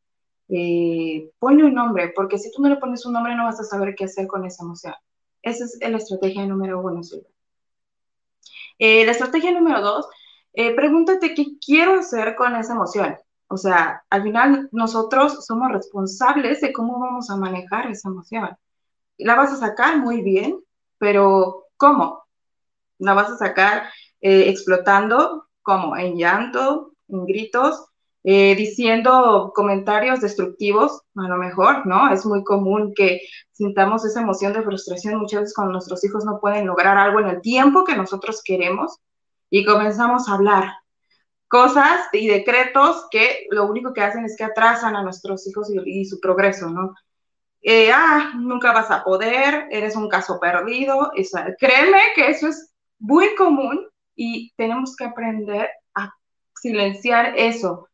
eh, 0.48 1.30
ponle 1.38 1.64
un 1.64 1.74
nombre, 1.74 2.12
porque 2.14 2.38
si 2.38 2.50
tú 2.50 2.62
no 2.62 2.68
le 2.68 2.76
pones 2.76 3.07
un 3.07 3.12
nombre 3.12 3.35
no 3.35 3.44
vas 3.44 3.61
a 3.61 3.64
saber 3.64 3.94
qué 3.94 4.04
hacer 4.04 4.26
con 4.26 4.44
esa 4.44 4.64
emoción. 4.64 4.94
Esa 5.42 5.64
es 5.64 5.78
la 5.80 5.98
estrategia 5.98 6.46
número 6.46 6.80
uno, 6.80 7.02
Silvia. 7.02 7.28
Eh, 8.78 9.04
la 9.04 9.12
estrategia 9.12 9.52
número 9.52 9.80
dos, 9.80 10.07
eh, 10.52 10.74
pregúntate 10.74 11.35
qué 11.35 11.59
quiero 11.64 12.00
hacer 12.00 12.35
con 12.35 12.54
esa 12.57 12.74
emoción. 12.74 13.16
O 13.55 13.57
sea, 13.57 14.03
al 14.11 14.25
final 14.25 14.69
nosotros 14.73 15.47
somos 15.47 15.71
responsables 15.71 16.61
de 16.61 16.73
cómo 16.73 16.99
vamos 16.99 17.31
a 17.31 17.37
manejar 17.37 17.88
esa 17.88 18.09
emoción. 18.09 18.51
La 19.17 19.37
vas 19.37 19.53
a 19.53 19.57
sacar 19.57 19.99
muy 19.99 20.23
bien, 20.23 20.59
pero 20.99 21.67
¿cómo? 21.77 22.25
La 22.99 23.14
vas 23.14 23.31
a 23.31 23.37
sacar 23.37 23.85
eh, 24.21 24.49
explotando, 24.49 25.47
como 25.62 25.97
en 25.97 26.17
llanto, 26.17 26.95
en 27.07 27.27
gritos, 27.27 27.87
eh, 28.25 28.57
diciendo 28.57 29.53
comentarios 29.55 30.21
destructivos, 30.21 31.03
a 31.14 31.29
lo 31.29 31.37
mejor, 31.37 31.87
¿no? 31.87 32.12
Es 32.12 32.27
muy 32.27 32.43
común 32.43 32.93
que 32.93 33.21
sintamos 33.53 34.05
esa 34.05 34.23
emoción 34.23 34.53
de 34.53 34.62
frustración 34.62 35.21
muchas 35.21 35.43
veces 35.43 35.55
cuando 35.55 35.75
nuestros 35.75 36.05
hijos 36.05 36.25
no 36.25 36.40
pueden 36.40 36.67
lograr 36.67 36.99
algo 36.99 37.21
en 37.21 37.29
el 37.29 37.40
tiempo 37.40 37.85
que 37.85 37.97
nosotros 37.97 38.43
queremos 38.45 38.99
y 39.49 39.64
comenzamos 39.64 40.29
a 40.29 40.35
hablar 40.35 40.73
cosas 41.55 42.09
y 42.12 42.27
decretos 42.27 43.07
que 43.12 43.47
lo 43.51 43.67
único 43.67 43.93
que 43.93 44.01
hacen 44.01 44.25
es 44.25 44.37
que 44.37 44.43
atrasan 44.43 44.97
a 44.97 45.05
nuestros 45.05 45.47
hijos 45.47 45.71
y, 45.71 46.05
su 46.05 46.19
progreso, 46.19 46.69
¿no? 46.69 46.95
Eh, 47.62 47.93
ah, 47.93 48.33
nunca 48.35 48.73
vas 48.73 48.90
a 48.90 49.05
poder, 49.05 49.69
eres 49.71 49.95
un 49.95 50.09
caso 50.09 50.40
perdido. 50.40 51.12
créeme 51.61 52.01
que 52.17 52.29
eso 52.29 52.49
es 52.49 52.73
muy 52.99 53.37
común 53.37 53.87
y 54.17 54.53
tenemos 54.57 54.97
que 54.97 55.05
aprender 55.05 55.71
a 55.95 56.12
silenciar 56.61 57.35
eso 57.37 57.88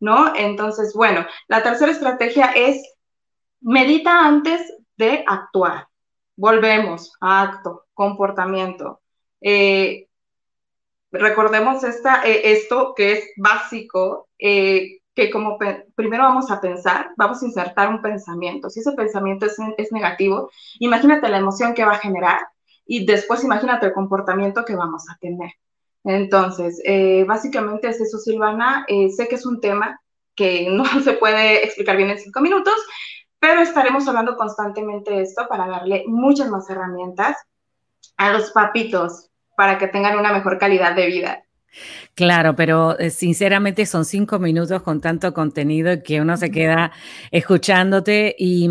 ¿no? 0.00 0.34
Entonces, 0.34 0.94
bueno, 0.94 1.24
la 1.48 1.62
tercera 1.62 1.92
estrategia 1.92 2.46
es 2.56 2.82
medita 3.60 4.26
antes 4.26 4.60
de 4.96 5.22
actuar. 5.28 5.86
Volvemos 6.34 7.12
a 7.20 7.42
acto, 7.42 7.84
comportamiento. 7.94 9.00
Eh, 9.40 10.08
recordemos 11.12 11.84
esta, 11.84 12.22
eh, 12.24 12.52
esto 12.52 12.94
que 12.96 13.12
es 13.12 13.24
básico, 13.36 14.28
eh, 14.38 14.98
que 15.14 15.30
como 15.30 15.58
primero 15.94 16.24
vamos 16.24 16.50
a 16.50 16.60
pensar, 16.60 17.10
vamos 17.16 17.42
a 17.42 17.46
insertar 17.46 17.88
un 17.88 18.00
pensamiento. 18.00 18.70
Si 18.70 18.80
ese 18.80 18.92
pensamiento 18.92 19.46
es, 19.46 19.56
es 19.76 19.92
negativo, 19.92 20.50
imagínate 20.78 21.28
la 21.28 21.38
emoción 21.38 21.74
que 21.74 21.84
va 21.84 21.92
a 21.92 21.98
generar 21.98 22.40
y 22.86 23.04
después 23.06 23.44
imagínate 23.44 23.86
el 23.86 23.92
comportamiento 23.92 24.64
que 24.64 24.74
vamos 24.76 25.04
a 25.10 25.16
tener. 25.18 25.52
Entonces, 26.04 26.80
eh, 26.84 27.24
básicamente 27.24 27.88
es 27.88 28.00
eso, 28.00 28.18
Silvana. 28.18 28.84
Eh, 28.88 29.10
sé 29.10 29.28
que 29.28 29.36
es 29.36 29.46
un 29.46 29.60
tema 29.60 30.00
que 30.34 30.68
no 30.70 30.84
se 31.04 31.14
puede 31.14 31.64
explicar 31.64 31.96
bien 31.96 32.10
en 32.10 32.18
cinco 32.18 32.40
minutos, 32.40 32.74
pero 33.38 33.60
estaremos 33.60 34.06
hablando 34.08 34.36
constantemente 34.36 35.12
de 35.12 35.22
esto 35.22 35.46
para 35.48 35.66
darle 35.66 36.04
muchas 36.06 36.48
más 36.50 36.68
herramientas 36.70 37.36
a 38.16 38.32
los 38.32 38.50
papitos 38.52 39.30
para 39.56 39.78
que 39.78 39.88
tengan 39.88 40.18
una 40.18 40.32
mejor 40.32 40.58
calidad 40.58 40.94
de 40.94 41.06
vida. 41.06 41.44
Claro, 42.14 42.54
pero 42.54 42.98
eh, 42.98 43.08
sinceramente 43.08 43.86
son 43.86 44.04
cinco 44.04 44.38
minutos 44.38 44.82
con 44.82 45.00
tanto 45.00 45.32
contenido 45.32 46.02
que 46.02 46.20
uno 46.20 46.36
se 46.36 46.50
queda 46.50 46.92
escuchándote 47.30 48.36
y, 48.38 48.68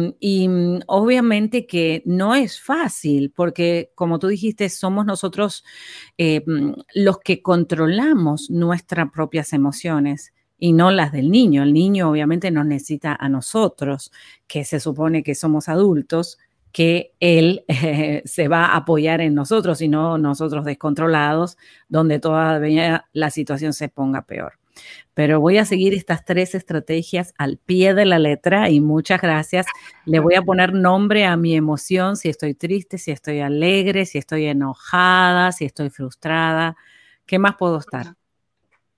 mm, 0.48 0.82
obviamente 0.86 1.66
que 1.66 2.04
no 2.06 2.36
es 2.36 2.62
fácil 2.62 3.32
porque 3.36 3.92
como 3.96 4.20
tú 4.20 4.28
dijiste, 4.28 4.70
somos 4.70 5.06
nosotros 5.06 5.64
eh, 6.20 6.44
mm, 6.46 6.74
los 6.94 7.18
que 7.20 7.42
controlamos 7.42 8.52
nuestras 8.52 9.10
propias 9.12 9.54
emociones 9.54 10.34
y 10.60 10.74
no 10.74 10.92
las 10.92 11.12
del 11.12 11.32
niño. 11.32 11.64
El 11.64 11.74
niño 11.74 12.10
obviamente 12.12 12.52
nos 12.52 12.68
necesita 12.68 13.18
a 13.20 13.28
nosotros, 13.30 14.12
que 14.48 14.64
se 14.64 14.80
supone 14.80 15.24
que 15.24 15.34
somos 15.34 15.68
adultos, 15.68 16.38
que 16.72 17.14
él 17.20 17.64
eh, 17.68 18.22
se 18.26 18.48
va 18.48 18.68
a 18.68 18.78
apoyar 18.78 19.22
en 19.22 19.36
nosotros 19.36 19.82
y 19.82 19.88
no 19.88 20.18
nosotros 20.18 20.66
descontrolados, 20.66 21.58
donde 21.90 22.20
todavía 22.20 23.08
la 23.14 23.30
situación 23.30 23.74
se 23.74 23.90
ponga 23.90 24.24
peor. 24.24 24.54
pero 25.14 25.40
voy 25.40 25.58
a 25.58 25.66
seguir 25.66 25.94
estas 25.94 26.24
tres 26.24 26.56
estrategias 26.56 27.34
al 27.38 27.58
pie 27.58 27.94
de 27.94 28.06
la 28.06 28.20
letra 28.20 28.70
y 28.70 28.80
muchas 28.80 29.22
gracias. 29.22 29.66
Le 30.06 30.20
voy 30.20 30.36
a 30.36 30.42
poner 30.42 30.74
nombre 30.74 31.26
a 31.26 31.36
mi 31.36 31.56
emoción, 31.56 32.16
si 32.16 32.30
estoy 32.30 32.54
triste, 32.54 32.98
si 32.98 33.12
estoy 33.12 33.42
alegre, 33.42 34.06
si 34.06 34.18
estoy 34.18 34.46
enojada, 34.46 35.52
si 35.52 35.66
estoy 35.66 35.90
frustrada. 35.90 36.78
¿Qué 37.26 37.38
más 37.38 37.56
puedo 37.56 37.78
estar? 37.78 38.16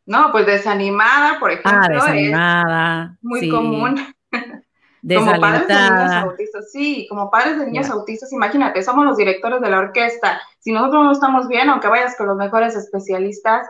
No, 0.06 0.32
pues 0.32 0.46
desanimada, 0.46 1.40
por 1.40 1.52
ejemplo. 1.52 1.72
Ah, 1.74 1.88
desanimada. 1.90 3.18
muy 3.22 3.50
común. 3.50 4.00
como 5.08 5.40
padres 5.40 5.68
de 5.68 5.74
niños 5.76 6.14
autistas, 6.14 6.72
sí, 6.72 7.08
como 7.10 7.30
padres 7.30 7.60
de 7.60 7.66
niños 7.66 7.90
autistas, 7.90 8.32
imagínate, 8.32 8.82
somos 8.84 9.06
los 9.06 9.18
directores 9.18 9.62
de 9.62 9.70
la 9.70 9.80
orquesta. 9.80 10.42
Si 10.60 10.72
nosotros 10.72 11.04
no 11.04 11.12
estamos 11.12 11.48
bien, 11.48 11.70
aunque 11.70 11.88
vayas 11.88 12.16
con 12.16 12.28
los 12.28 12.38
mejores 12.38 12.76
especialistas, 12.76 13.68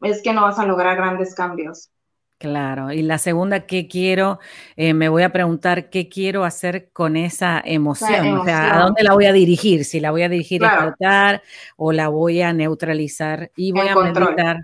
es 0.00 0.22
que 0.22 0.32
no 0.32 0.42
vas 0.42 0.58
a 0.58 0.66
lograr 0.66 0.96
grandes 0.96 1.34
cambios. 1.34 1.90
Claro, 2.38 2.92
y 2.92 3.02
la 3.02 3.18
segunda, 3.18 3.64
¿qué 3.64 3.86
quiero? 3.86 4.38
Eh, 4.76 4.92
me 4.92 5.08
voy 5.08 5.22
a 5.22 5.32
preguntar 5.32 5.88
qué 5.88 6.08
quiero 6.08 6.44
hacer 6.44 6.90
con 6.92 7.16
esa 7.16 7.62
emoción, 7.64 8.38
o 8.38 8.44
sea, 8.44 8.76
¿a 8.76 8.82
dónde 8.82 9.02
la 9.02 9.14
voy 9.14 9.26
a 9.26 9.32
dirigir? 9.32 9.84
Si 9.84 10.00
la 10.00 10.10
voy 10.10 10.22
a 10.22 10.28
dirigir 10.28 10.64
a 10.64 10.74
explotar 10.74 11.42
o 11.76 11.92
la 11.92 12.08
voy 12.08 12.42
a 12.42 12.52
neutralizar 12.52 13.50
y 13.56 13.72
voy 13.72 13.88
a 13.88 13.94
meditar 13.94 14.58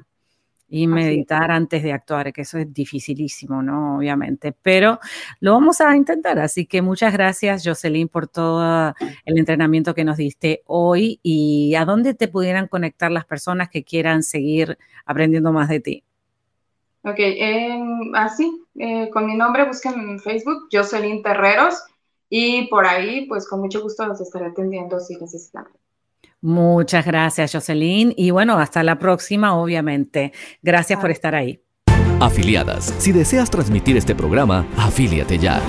y 0.71 0.87
meditar 0.87 1.51
antes 1.51 1.83
de 1.83 1.93
actuar, 1.93 2.33
que 2.33 2.43
eso 2.43 2.57
es 2.57 2.73
dificilísimo, 2.73 3.61
¿no? 3.61 3.99
Obviamente, 3.99 4.53
pero 4.63 5.01
lo 5.41 5.55
vamos 5.55 5.81
a 5.81 5.97
intentar. 5.97 6.39
Así 6.39 6.65
que 6.65 6.81
muchas 6.81 7.13
gracias, 7.13 7.63
Jocelyn, 7.67 8.09
por 8.09 8.29
todo 8.29 8.95
el 9.25 9.39
entrenamiento 9.39 9.95
que 9.95 10.05
nos 10.05 10.17
diste 10.17 10.63
hoy 10.67 11.19
y 11.25 11.75
a 11.75 11.85
dónde 11.85 12.15
te 12.15 12.29
pudieran 12.29 12.69
conectar 12.69 13.11
las 13.11 13.25
personas 13.25 13.69
que 13.69 13.83
quieran 13.83 14.23
seguir 14.23 14.79
aprendiendo 15.05 15.53
más 15.53 15.69
de 15.69 15.81
ti. 15.81 16.05
Ok, 17.03 17.19
así, 18.15 18.63
eh, 18.77 19.11
con 19.11 19.27
mi 19.27 19.35
nombre 19.35 19.65
busquen 19.65 19.95
en 19.95 20.21
Facebook, 20.21 20.69
Jocelyn 20.71 21.23
Terreros, 21.23 21.83
y 22.29 22.69
por 22.69 22.87
ahí, 22.87 23.27
pues 23.27 23.49
con 23.49 23.61
mucho 23.61 23.83
gusto 23.83 24.07
los 24.07 24.21
estaré 24.21 24.47
atendiendo 24.47 25.01
si 25.01 25.17
necesitan. 25.17 25.67
Muchas 26.43 27.05
gracias, 27.05 27.53
Jocelyn. 27.53 28.15
Y 28.17 28.31
bueno, 28.31 28.59
hasta 28.59 28.83
la 28.83 28.99
próxima, 28.99 29.55
obviamente. 29.55 30.33
Gracias 30.63 30.99
por 30.99 31.11
estar 31.11 31.35
ahí. 31.35 31.63
Afiliadas, 32.21 32.95
si 32.99 33.13
deseas 33.13 33.51
transmitir 33.51 33.97
este 33.97 34.15
programa, 34.15 34.67
afíliate 34.77 35.39
ya. 35.39 35.61